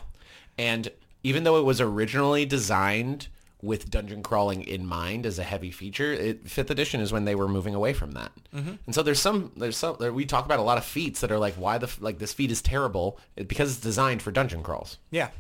[0.59, 0.90] And
[1.22, 3.28] even though it was originally designed
[3.66, 6.12] with dungeon crawling in mind as a heavy feature.
[6.12, 8.74] It, fifth edition is when they were moving away from that, mm-hmm.
[8.86, 11.30] and so there's some there's some there, we talk about a lot of feats that
[11.32, 14.62] are like why the like this feat is terrible it, because it's designed for dungeon
[14.62, 14.98] crawls.
[15.10, 15.30] Yeah,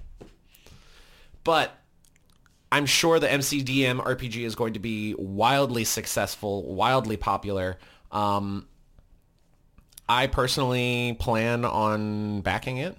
[1.44, 1.72] but
[2.70, 7.78] I'm sure the MCDM RPG is going to be wildly successful, wildly popular.
[8.10, 8.66] Um,
[10.08, 12.96] I personally plan on backing it.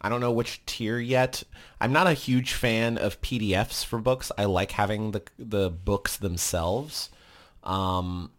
[0.00, 1.42] I don't know which tier yet.
[1.80, 4.32] I'm not a huge fan of PDFs for books.
[4.38, 7.10] I like having the the books themselves.
[7.62, 8.30] Um,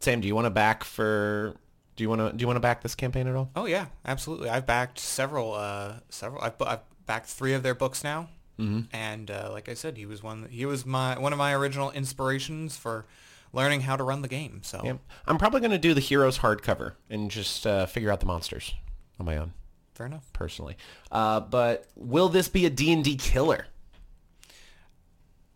[0.00, 1.54] Sam, do you want to back for?
[1.96, 3.50] Do you want to do you want to back this campaign at all?
[3.56, 4.48] Oh yeah, absolutely.
[4.48, 6.42] I've backed several uh, several.
[6.42, 8.94] I've, I've backed three of their books now, mm-hmm.
[8.94, 10.48] and uh, like I said, he was one.
[10.50, 13.06] He was my one of my original inspirations for
[13.52, 14.60] learning how to run the game.
[14.62, 14.94] So yeah.
[15.26, 18.74] I'm probably going to do the Heroes hardcover and just uh, figure out the monsters
[19.18, 19.52] on my own.
[19.94, 20.32] Fair enough.
[20.32, 20.76] Personally,
[21.12, 23.66] uh, but will this be a D and D killer?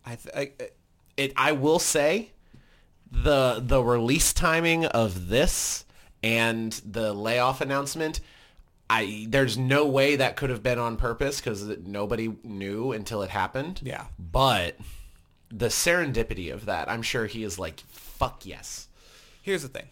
[0.05, 0.69] I, th- I
[1.17, 1.33] it.
[1.35, 2.31] I will say,
[3.11, 5.85] the the release timing of this
[6.23, 8.21] and the layoff announcement.
[8.89, 13.29] I there's no way that could have been on purpose because nobody knew until it
[13.29, 13.81] happened.
[13.83, 14.05] Yeah.
[14.17, 14.77] But
[15.49, 18.87] the serendipity of that, I'm sure he is like, fuck yes.
[19.41, 19.87] Here's the thing.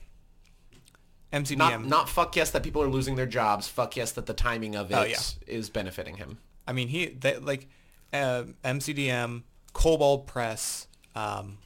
[1.34, 1.58] MCDM.
[1.58, 3.68] Not, not fuck yes that people are losing their jobs.
[3.68, 5.18] Fuck yes that the timing of oh, it oh, yeah.
[5.48, 6.38] is benefiting him.
[6.66, 7.68] I mean, he they, like
[8.14, 11.58] uh, MCDM, Kobold Press, um,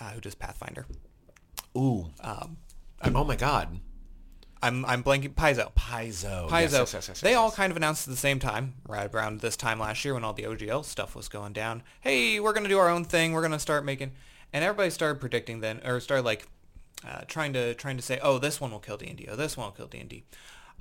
[0.00, 0.86] uh, who does Pathfinder.
[1.76, 2.10] Ooh.
[2.20, 2.58] Um,
[3.02, 3.80] oh my god.
[4.62, 5.72] I'm I'm blanking Paizo.
[5.74, 6.48] Paizo.
[6.48, 6.50] Paizo.
[6.50, 9.12] Yes, yes, yes, yes, they yes, all kind of announced at the same time, right
[9.12, 11.82] around this time last year when all the OGL stuff was going down.
[12.00, 13.32] Hey, we're gonna do our own thing.
[13.32, 14.12] We're gonna start making,
[14.52, 16.48] and everybody started predicting then, or started like
[17.04, 19.26] uh, trying to trying to say, oh, this one will kill D and D.
[19.30, 20.24] Oh, this one will kill D and D.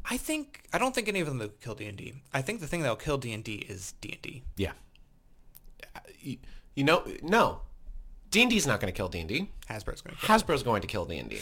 [0.10, 2.14] I think I don't think any of them will kill D and D.
[2.34, 4.44] I think the thing that will kill D and D is D and D.
[4.56, 4.72] Yeah.
[6.20, 6.38] You,
[6.76, 7.62] you know, no.
[8.32, 9.50] D&D's not going to kill D&D.
[9.70, 10.38] Hasbro's going to kill.
[10.38, 11.40] Hasbro's going to kill D&D.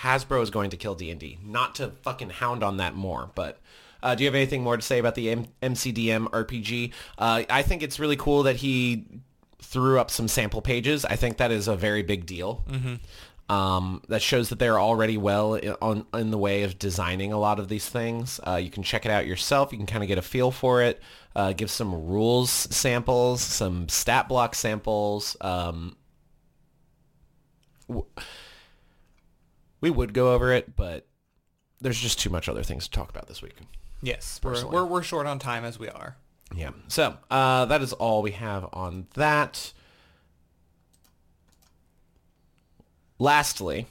[0.00, 1.38] Hasbro is going to kill D&D.
[1.44, 3.58] Not to fucking hound on that more, but
[4.02, 6.92] uh, do you have anything more to say about the M- MCDM RPG?
[7.18, 9.06] Uh, I think it's really cool that he
[9.60, 11.04] threw up some sample pages.
[11.04, 12.64] I think that is a very big deal.
[13.50, 17.38] Um, that shows that they're already well i- on in the way of designing a
[17.38, 18.38] lot of these things.
[18.46, 19.72] Uh, you can check it out yourself.
[19.72, 21.02] You can kind of get a feel for it.
[21.34, 25.36] Uh, give some rules samples, some stat block samples.
[25.40, 25.96] Um,
[29.80, 31.06] we would go over it, but
[31.80, 33.56] there's just too much other things to talk about this week.
[34.02, 36.16] Yes, we're, we're we're short on time as we are.
[36.54, 36.70] Yeah.
[36.88, 39.72] So uh, that is all we have on that.
[43.20, 43.86] Lastly,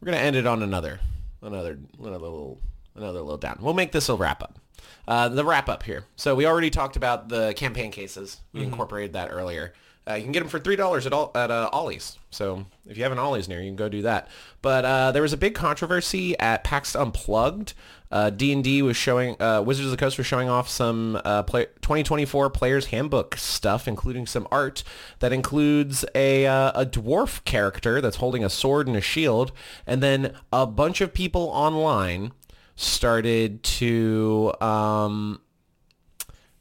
[0.00, 1.00] we're gonna end it on another,
[1.42, 2.60] another, another little,
[2.94, 3.58] another little down.
[3.60, 4.60] We'll make this a wrap up.
[5.08, 6.04] Uh, the wrap up here.
[6.14, 8.38] So we already talked about the campaign cases.
[8.52, 9.72] We incorporated that earlier.
[10.08, 12.18] Uh, you can get them for three dollars at all at uh, Ollie's.
[12.30, 14.28] So if you have an Ollie's near, you can go do that.
[14.62, 17.74] But uh, there was a big controversy at PAX Unplugged.
[18.10, 21.66] Uh, D&D was showing, uh, Wizards of the Coast was showing off some uh, play,
[21.82, 24.82] 2024 Player's Handbook stuff, including some art
[25.18, 29.52] that includes a, a dwarf character that's holding a sword and a shield,
[29.86, 32.32] and then a bunch of people online
[32.76, 35.42] started to um,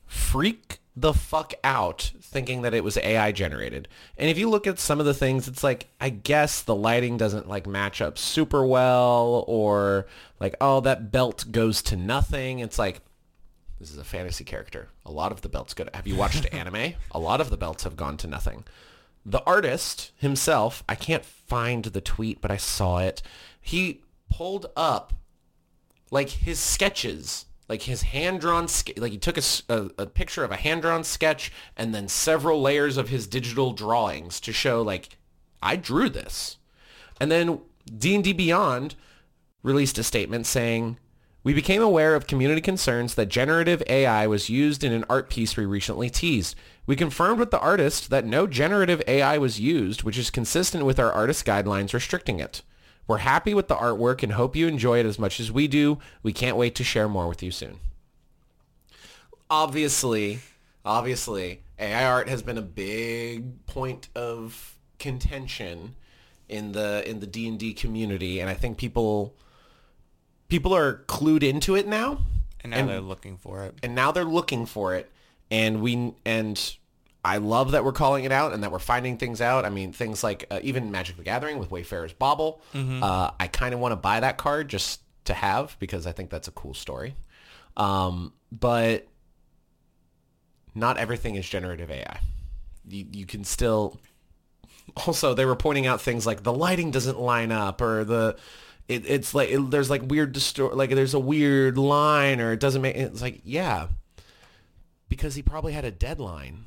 [0.05, 3.87] freak the fuck out thinking that it was AI generated.
[4.17, 7.17] And if you look at some of the things, it's like, I guess the lighting
[7.17, 10.07] doesn't like match up super well or
[10.39, 12.59] like, oh, that belt goes to nothing.
[12.59, 13.01] It's like,
[13.79, 14.89] this is a fantasy character.
[15.05, 16.95] A lot of the belts go to, have you watched anime?
[17.11, 18.63] A lot of the belts have gone to nothing.
[19.23, 23.21] The artist himself, I can't find the tweet, but I saw it.
[23.61, 25.13] He pulled up
[26.09, 30.57] like his sketches, like his hand-drawn, ske- like he took a a picture of a
[30.57, 35.17] hand-drawn sketch and then several layers of his digital drawings to show like,
[35.61, 36.57] I drew this.
[37.19, 37.59] And then
[37.97, 38.95] D&D Beyond
[39.63, 40.97] released a statement saying,
[41.43, 45.55] we became aware of community concerns that generative AI was used in an art piece
[45.55, 46.55] we recently teased.
[46.85, 50.99] We confirmed with the artist that no generative AI was used, which is consistent with
[50.99, 52.63] our artist guidelines restricting it.
[53.07, 55.97] We're happy with the artwork and hope you enjoy it as much as we do.
[56.23, 57.79] We can't wait to share more with you soon.
[59.49, 60.39] Obviously,
[60.83, 65.95] obviously, AI art has been a big point of contention
[66.49, 69.35] in the in the D&D community and I think people
[70.47, 72.19] people are clued into it now
[72.61, 73.75] And now And- they're looking for it.
[73.83, 75.11] and now they're looking for it
[75.51, 76.75] and we and
[77.27, 79.65] I love that we're calling it out and that we're finding things out.
[79.65, 82.61] I mean, things like uh, even Magic the Gathering with Wayfarer's Bauble.
[83.03, 86.29] Uh, I kind of want to buy that card just to have because I think
[86.29, 87.15] that's a cool story.
[87.75, 89.07] Um, but
[90.73, 92.19] not everything is generative AI.
[92.87, 93.99] You, you can still
[95.05, 98.37] also they were pointing out things like the lighting doesn't line up or the
[98.87, 102.61] it, it's like it, there's like weird distor- like there's a weird line or it
[102.61, 103.87] doesn't make it's like yeah
[105.09, 106.63] because he probably had a deadline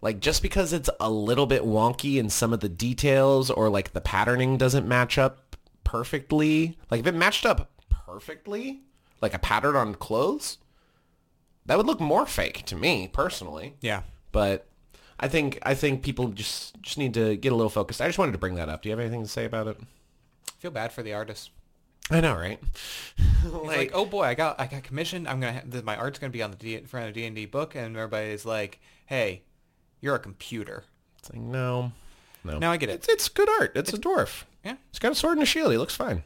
[0.00, 3.92] like just because it's a little bit wonky in some of the details or like
[3.92, 8.82] the patterning doesn't match up perfectly like if it matched up perfectly
[9.20, 10.58] like a pattern on clothes
[11.66, 14.02] that would look more fake to me personally Yeah.
[14.32, 14.66] but
[15.20, 18.00] I think I think people just just need to get a little focused.
[18.00, 18.82] I just wanted to bring that up.
[18.82, 19.76] Do you have anything to say about it?
[20.60, 21.50] feel bad for the artist.
[22.08, 22.60] I know, right?
[23.42, 25.26] He's like, oh boy, I got I got commissioned.
[25.26, 27.46] I'm gonna ha- my art's gonna be on the D- front of D and D
[27.46, 29.42] book, and everybody's like, hey,
[30.00, 30.84] you're a computer.
[31.18, 31.92] it's like no,
[32.44, 32.58] no.
[32.58, 32.94] Now I get it.
[32.94, 33.72] It's it's good art.
[33.74, 34.44] It's, a dwarf.
[34.64, 34.76] Yeah.
[34.90, 35.72] He's got a sword and a shield.
[35.72, 36.22] He looks fine.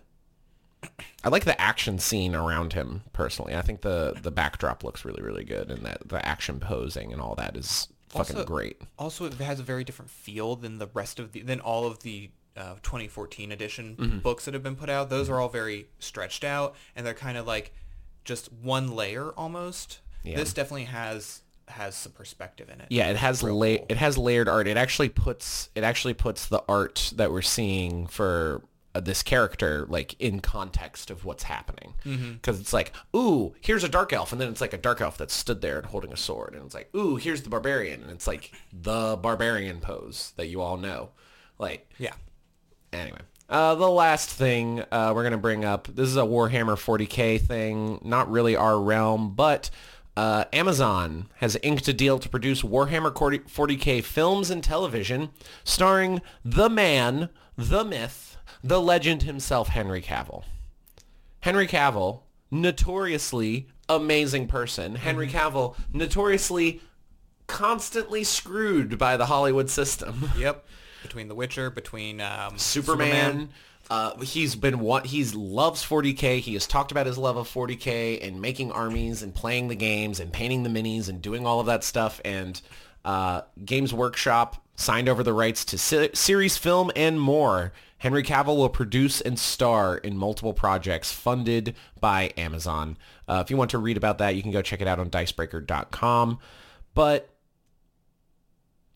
[1.24, 3.54] I like the action scene around him personally.
[3.54, 7.20] I think the the backdrop looks really really good, and that the action posing and
[7.22, 8.80] all that is fucking Also- great.
[8.98, 12.00] Also, it has a very different feel than the rest of the than all of
[12.00, 14.18] the uh, 2014 edition Mm-hmm.
[14.18, 15.08] books that have been put out.
[15.08, 17.72] Those are all very stretched out, and they're kind of like
[18.24, 20.00] just one layer almost.
[20.24, 20.36] Yeah.
[20.36, 22.86] This definitely has has some perspective in it.
[22.90, 23.86] Yeah, it has la- cool.
[23.88, 24.66] it has layered art.
[24.68, 28.62] It actually puts it actually puts the art that we're seeing for
[28.94, 31.94] uh, this character like in context of what's happening.
[32.04, 35.16] Because it's like, ooh, here's a dark elf, and then it's like a dark elf
[35.18, 38.10] that stood there and holding a sword, and it's like, ooh, here's the barbarian, and
[38.10, 41.10] it's like the barbarian pose that you all know.
[41.58, 42.12] Like, Yeah.
[42.92, 43.18] anyway.
[43.48, 47.38] Uh, the last thing uh, we're going to bring up, this is a Warhammer 40k
[47.40, 49.68] thing, not really our realm, but
[50.16, 55.30] uh, Amazon has inked a deal to produce Warhammer 40k films and television
[55.64, 60.44] starring the man, the myth, the legend himself, Henry Cavill.
[61.40, 64.96] Henry Cavill, notoriously amazing person.
[64.96, 66.80] Henry Cavill, notoriously
[67.46, 70.30] constantly screwed by the Hollywood system.
[70.38, 70.66] Yep.
[71.02, 73.50] Between The Witcher, between um, Superman.
[73.92, 76.40] Uh, he's been what he's loves 40k.
[76.40, 80.18] He has talked about his love of 40k and making armies and playing the games
[80.18, 82.18] and painting the minis and doing all of that stuff.
[82.24, 82.58] And
[83.04, 87.74] uh, Games Workshop signed over the rights to se- series, film, and more.
[87.98, 92.96] Henry Cavill will produce and star in multiple projects funded by Amazon.
[93.28, 95.10] Uh, if you want to read about that, you can go check it out on
[95.10, 96.38] dicebreaker.com.
[96.94, 97.28] But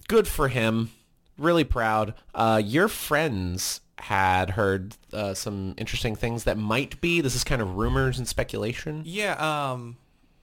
[0.09, 0.90] good for him.
[1.36, 2.14] Really proud.
[2.34, 7.20] Uh, your friends had heard uh, some interesting things that might be.
[7.20, 9.03] This is kind of rumors and speculation.
[9.05, 9.97] Yeah, um,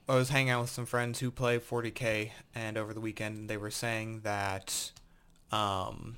[0.08, 3.56] I was hanging out with some friends who play 40k, and over the weekend they
[3.56, 4.90] were saying that
[5.52, 6.16] um,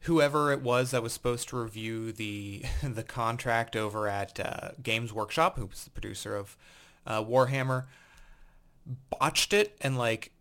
[0.00, 5.12] whoever it was that was supposed to review the the contract over at uh, Games
[5.12, 6.56] Workshop, who was the producer of
[7.06, 7.84] uh, Warhammer,
[9.10, 10.32] botched it, and like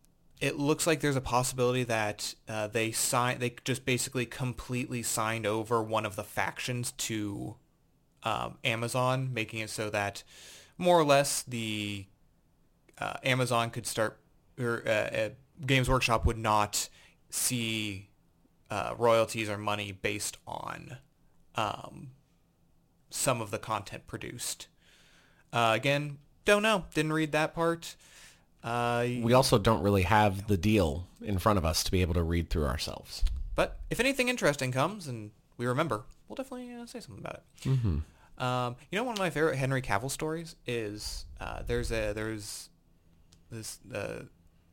[0.42, 5.46] it looks like there's a possibility that uh, they signed, they just basically completely signed
[5.46, 7.56] over one of the factions to
[8.24, 10.24] um, Amazon, making it so that
[10.80, 12.08] more or less the
[12.98, 14.20] uh, Amazon could start,
[14.60, 15.30] or uh, uh,
[15.64, 16.89] Games Workshop would not
[17.30, 18.10] see
[18.72, 20.98] uh, royalties or money based on
[21.54, 22.12] um,
[23.12, 24.68] some of the content produced.
[25.54, 26.86] Uh, again, don't know.
[26.96, 27.96] Didn't read that part.
[28.64, 32.14] Uh, We also don't really have the deal in front of us to be able
[32.16, 33.24] to read through ourselves.
[33.55, 37.70] But if anything interesting comes and we remember, we'll definitely uh, say something about it.
[37.70, 38.43] Mm-hmm.
[38.43, 42.70] Um, you know, one of my favorite Henry Cavill stories is uh, there's a there's
[43.51, 44.24] this uh,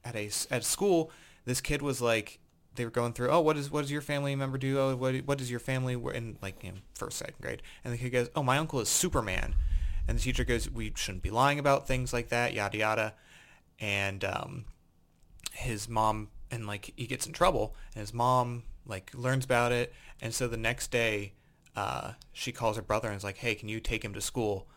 [0.05, 1.11] at a at school.
[1.45, 2.39] This kid was like
[2.77, 3.29] they were going through.
[3.31, 4.79] Oh, what is what does your family member do?
[4.79, 7.63] Oh, what what does your family wo-" in like in first second grade?
[7.85, 9.55] And the kid goes, Oh, my uncle is Superman.
[10.07, 12.55] And the teacher goes, We shouldn't be lying about things like that.
[12.55, 13.15] Yada yada.
[13.81, 14.65] And um,
[15.59, 19.93] his mom and like he gets in trouble and his mom like learns about it
[20.21, 21.33] and so the next day
[21.77, 24.69] uh, she calls her brother and is like hey can you take him to school?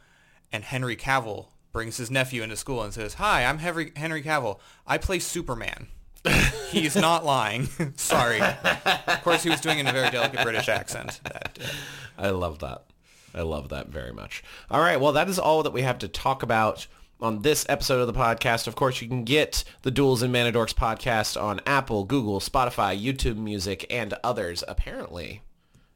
[0.51, 4.59] And henry cavill brings his nephew into school and says hi i'm henry, henry cavill.
[4.85, 5.87] I play superman.
[6.69, 7.65] He's not lying.
[7.95, 8.41] Sorry.
[8.41, 11.19] Of course he was doing it in a very delicate british accent.
[11.23, 12.85] That, uh, I love that.
[13.33, 14.43] I love that very much.
[14.69, 16.85] All right, well, that is all that we have to talk about
[17.21, 18.67] on this episode of the podcast.
[18.67, 23.37] Of course, you can get the Duels and Manadorks podcast on Apple, Google, Spotify, YouTube
[23.37, 24.63] Music, and others.
[24.67, 25.41] Apparently,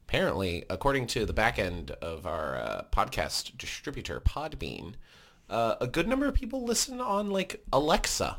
[0.06, 4.94] apparently, according to the back end of our uh, podcast distributor, Podbean,
[5.50, 8.38] uh, a good number of people listen on like Alexa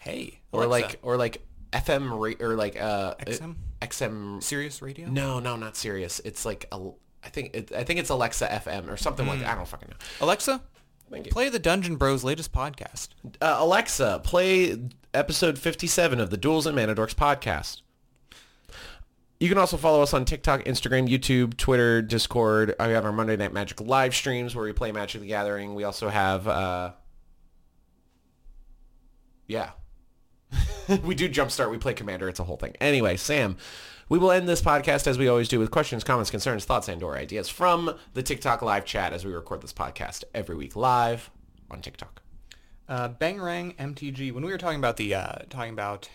[0.00, 3.54] hey or like or like FM ra- or like uh, XM?
[3.82, 6.20] XM Sirius radio no, no, not serious.
[6.24, 6.90] It's like a,
[7.24, 9.48] I think it, I think it's Alexa FM or something like that.
[9.48, 9.96] I don't fucking know.
[10.20, 10.60] alexa
[11.10, 11.32] Thank you.
[11.32, 13.08] play the dungeon bros latest podcast
[13.40, 14.78] Uh, Alexa, play
[15.12, 17.82] episode 57 of the Duels and Manadorks podcast.
[19.40, 22.74] You can also follow us on TikTok, Instagram, YouTube, Twitter, Discord.
[22.78, 25.74] Uh, We have our Monday Night Magic live streams where we play Magic the Gathering.
[25.74, 26.92] We also have, uh,
[29.48, 29.70] yeah,
[31.04, 31.70] we do Jumpstart.
[31.70, 32.28] We play Commander.
[32.28, 32.74] It's a whole thing.
[32.80, 33.56] Anyway, Sam,
[34.10, 37.02] we will end this podcast as we always do with questions, comments, concerns, thoughts, and
[37.02, 41.30] or ideas from the TikTok live chat as we record this podcast every week live
[41.70, 42.20] on TikTok.
[42.88, 44.32] Uh, Bangrang MTG.
[44.32, 46.10] When we were talking about the uh, talking about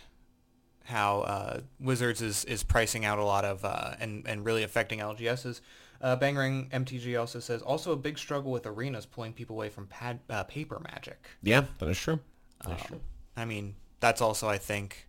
[0.83, 4.99] how uh, Wizards is, is pricing out a lot of uh, and and really affecting
[4.99, 5.61] LGSs,
[6.01, 9.87] uh, Bangrang MTG also says also a big struggle with arenas pulling people away from
[9.87, 11.27] pad, uh, paper magic.
[11.41, 12.19] Yeah, that is true.
[12.65, 13.01] That is Um, true.
[13.37, 15.07] I mean, that's also I think.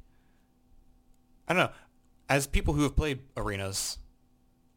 [1.48, 1.72] I don't know.
[2.28, 3.98] As people who have played arenas,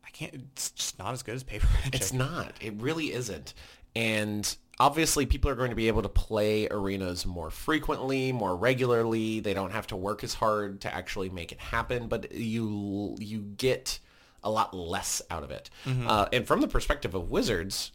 [0.06, 0.34] I can't.
[0.34, 1.96] It's just not as good as paper magic.
[1.96, 2.54] It's not.
[2.62, 3.54] It really isn't.
[3.96, 9.40] And obviously people are going to be able to play arenas more frequently, more regularly.
[9.40, 13.40] They don't have to work as hard to actually make it happen, but you you
[13.40, 14.00] get
[14.44, 15.70] a lot less out of it.
[15.86, 17.92] Uh, and from the perspective of Wizards,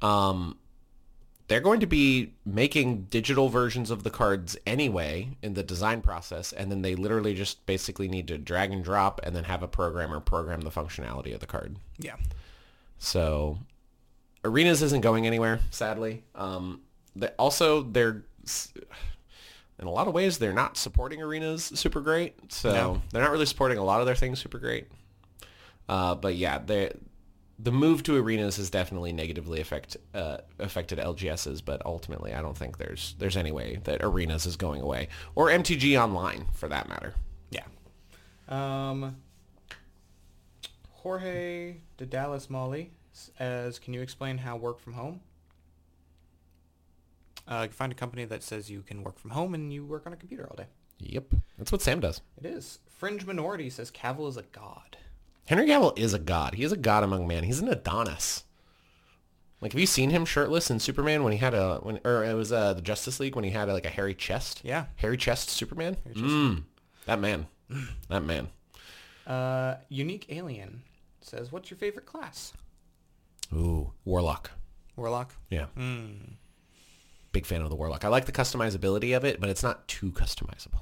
[0.00, 0.58] um,
[1.52, 6.50] they're going to be making digital versions of the cards anyway in the design process,
[6.50, 9.68] and then they literally just basically need to drag and drop and then have a
[9.68, 11.76] programmer program the functionality of the card.
[11.98, 12.16] Yeah.
[12.96, 13.58] So
[14.42, 16.22] arenas isn't going anywhere, sadly.
[16.34, 16.80] Um,
[17.14, 18.24] they, also, they're
[19.78, 22.50] in a lot of ways, they're not supporting arenas super great.
[22.50, 23.02] So No.
[23.12, 24.86] they're not really supporting a lot of their things super great.
[25.86, 26.92] Uh, but yeah, they
[27.62, 31.64] the move to arenas has definitely negatively affect uh, affected LGSs.
[31.64, 35.48] But ultimately, I don't think there's there's any way that arenas is going away or
[35.48, 37.14] MTG Online for that matter.
[37.50, 37.64] Yeah.
[38.48, 39.16] Um,
[40.90, 42.92] Jorge de Dallas Molly
[43.38, 45.20] as can you explain how work from home?
[47.46, 50.06] Uh, you find a company that says you can work from home and you work
[50.06, 50.66] on a computer all day.
[51.00, 52.20] Yep, that's what Sam does.
[52.38, 52.78] It is.
[52.88, 54.96] Fringe Minority says Cavill is a god.
[55.46, 56.54] Henry Cavill is a god.
[56.54, 57.44] He is a god among men.
[57.44, 58.44] He's an Adonis.
[59.60, 62.34] Like, have you seen him shirtless in Superman when he had a when or it
[62.34, 64.60] was uh, the Justice League when he had like a hairy chest?
[64.64, 64.86] Yeah.
[64.96, 65.96] hairy chest Superman.
[66.14, 66.64] Mm,
[67.06, 67.46] that man,
[68.08, 68.48] that man.
[69.26, 70.82] Uh, Unique Alien
[71.20, 72.52] says, what's your favorite class?
[73.52, 74.50] Ooh, Warlock.
[74.96, 75.34] Warlock.
[75.48, 76.34] Yeah, Hmm.
[77.30, 78.04] big fan of the Warlock.
[78.04, 80.80] I like the customizability of it, but it's not too customizable.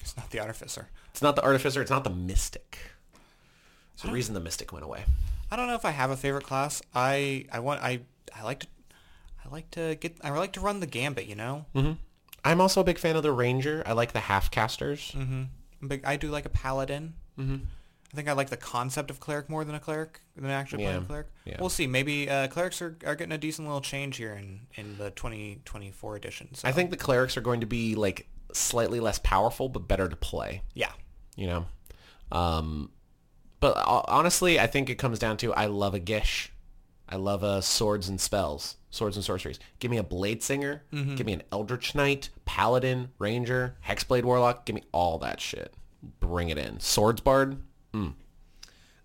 [0.00, 0.88] It's not the Artificer.
[1.10, 1.80] It's not the Artificer.
[1.80, 2.78] It's not the Mystic.
[3.96, 5.04] It's the reason the Mystic went away.
[5.50, 6.82] I don't know if I have a favorite class.
[6.94, 8.00] I I want I
[8.38, 8.66] I like to
[9.44, 11.26] I like to get I like to run the gambit.
[11.26, 11.64] You know.
[11.74, 11.92] hmm
[12.44, 13.82] I'm also a big fan of the Ranger.
[13.86, 15.12] I like the half casters.
[15.16, 15.88] Mm-hmm.
[15.88, 16.04] Big.
[16.04, 17.14] I do like a paladin.
[17.38, 17.56] Mm-hmm.
[18.12, 20.98] I think I like the concept of cleric more than a cleric than actually playing
[20.98, 21.02] Yeah.
[21.02, 21.26] a cleric.
[21.44, 21.56] Yeah.
[21.58, 21.88] We'll see.
[21.88, 26.14] Maybe uh, clerics are, are getting a decent little change here in, in the 2024
[26.16, 26.54] edition.
[26.54, 26.68] So.
[26.68, 30.16] I think the clerics are going to be like slightly less powerful, but better to
[30.16, 30.62] play.
[30.74, 30.92] Yeah.
[31.34, 31.66] you know.
[32.30, 32.90] Um,
[33.60, 36.52] but honestly, I think it comes down to I love a gish.
[37.08, 39.60] I love a swords and spells, swords and sorceries.
[39.78, 40.82] Give me a blade singer.
[41.14, 44.66] Give me an eldritch knight, paladin, ranger, hexblade warlock.
[44.66, 45.72] Give me all that shit.
[46.20, 46.80] Bring it in.
[46.80, 47.58] Swords bard.
[47.92, 48.14] Mm.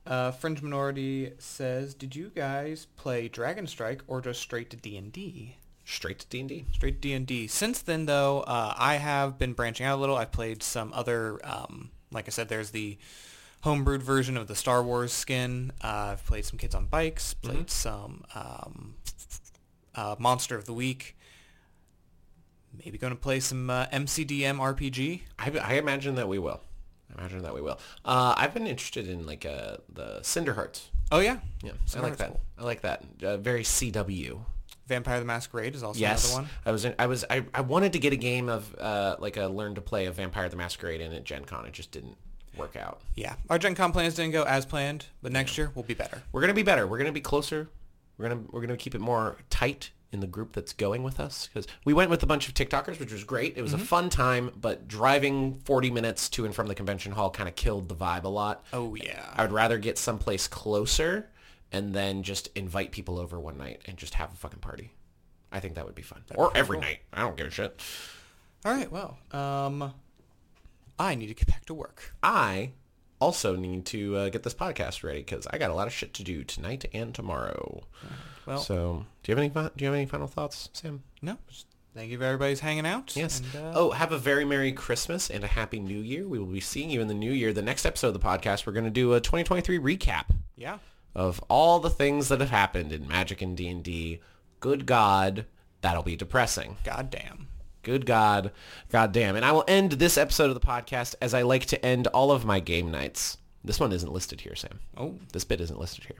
[0.05, 5.57] Uh, Fringe Minority says, did you guys play Dragon Strike or just straight to D&D?
[5.85, 6.65] Straight to D and D.
[6.71, 7.47] Straight to D&D.
[7.47, 10.15] Since then, though, uh, I have been branching out a little.
[10.15, 12.97] I've played some other, um, like I said, there's the
[13.63, 15.71] homebrewed version of the Star Wars skin.
[15.83, 18.95] Uh, I've played some Kids on Bikes, played some um,
[19.95, 21.15] uh, Monster of the Week.
[22.83, 25.21] Maybe going to play some uh, MCDM RPG.
[25.37, 26.61] I, I imagine that we will.
[27.09, 27.77] I imagine that we will.
[28.05, 30.89] Uh, I've been interested in like uh, the Cinder Hearts.
[31.11, 31.39] Oh, yeah.
[31.61, 32.27] Yeah, I like Heart's that.
[32.29, 32.41] cool.
[32.57, 33.03] I like that.
[33.21, 34.39] Uh, very CW.
[34.87, 36.51] Vampire the Masquerade is also yes, another one.
[36.65, 39.37] I was in, I was I, I wanted to get a game of uh, like
[39.37, 41.65] a learn to play of Vampire the Masquerade in at Gen Con.
[41.65, 42.17] It just didn't
[42.57, 43.01] work out.
[43.15, 43.35] Yeah.
[43.49, 46.21] Our Gen Con plans didn't go as planned, but next year we'll be better.
[46.31, 46.85] We're gonna be better.
[46.87, 47.69] We're gonna be closer.
[48.17, 51.47] We're gonna we're gonna keep it more tight in the group that's going with us
[51.47, 53.57] because we went with a bunch of TikTokers, which was great.
[53.57, 57.29] It was a fun time, but driving 40 minutes to and from the convention hall
[57.29, 58.65] kind of killed the vibe a lot.
[58.73, 59.25] Oh, yeah.
[59.33, 61.29] I would rather get someplace closer
[61.71, 64.91] and then just invite people over one night and just have a fucking party.
[65.49, 66.23] I think that would be fun.
[66.35, 66.99] or every night.
[67.13, 67.79] I don't give a shit.
[68.65, 69.93] All right, well, um,
[71.01, 72.13] I need to get back to work.
[72.21, 72.73] I
[73.19, 76.13] also need to uh, get this podcast ready because I got a lot of shit
[76.13, 77.83] to do tonight and tomorrow.
[78.45, 81.01] Well, so, do you have any do you have any final thoughts, Sam?
[81.23, 83.15] no, just thank you for everybody's hanging out.
[83.15, 83.41] Yes.
[83.55, 86.27] and, uh, oh, have a very merry Christmas and a happy New Year.
[86.27, 87.51] We will be seeing you in the new year.
[87.51, 90.25] The next episode of the podcast, we're going to do a 2023 recap
[90.55, 90.77] yeah.
[91.15, 94.19] of all the things that have happened in Magic and D&D.
[94.59, 95.45] Good God,
[95.81, 96.77] that'll be depressing.
[96.83, 97.47] Goddamn.
[97.83, 98.51] Good God,
[98.89, 99.35] God damn.
[99.35, 102.31] And I will end this episode of the podcast as I like to end all
[102.31, 103.37] of my game nights.
[103.63, 104.79] This one isn't listed here, Sam.
[104.97, 106.17] Oh, This bit isn't listed here.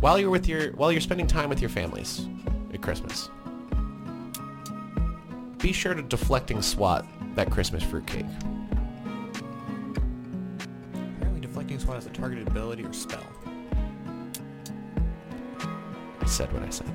[0.00, 2.26] While you're with your while you're spending time with your families
[2.74, 3.30] at Christmas,
[5.58, 7.06] be sure to deflecting swat
[7.36, 8.26] that Christmas fruitcake.
[11.16, 13.24] apparently deflecting swat has a targeted ability or spell.
[16.20, 16.92] I said what I said.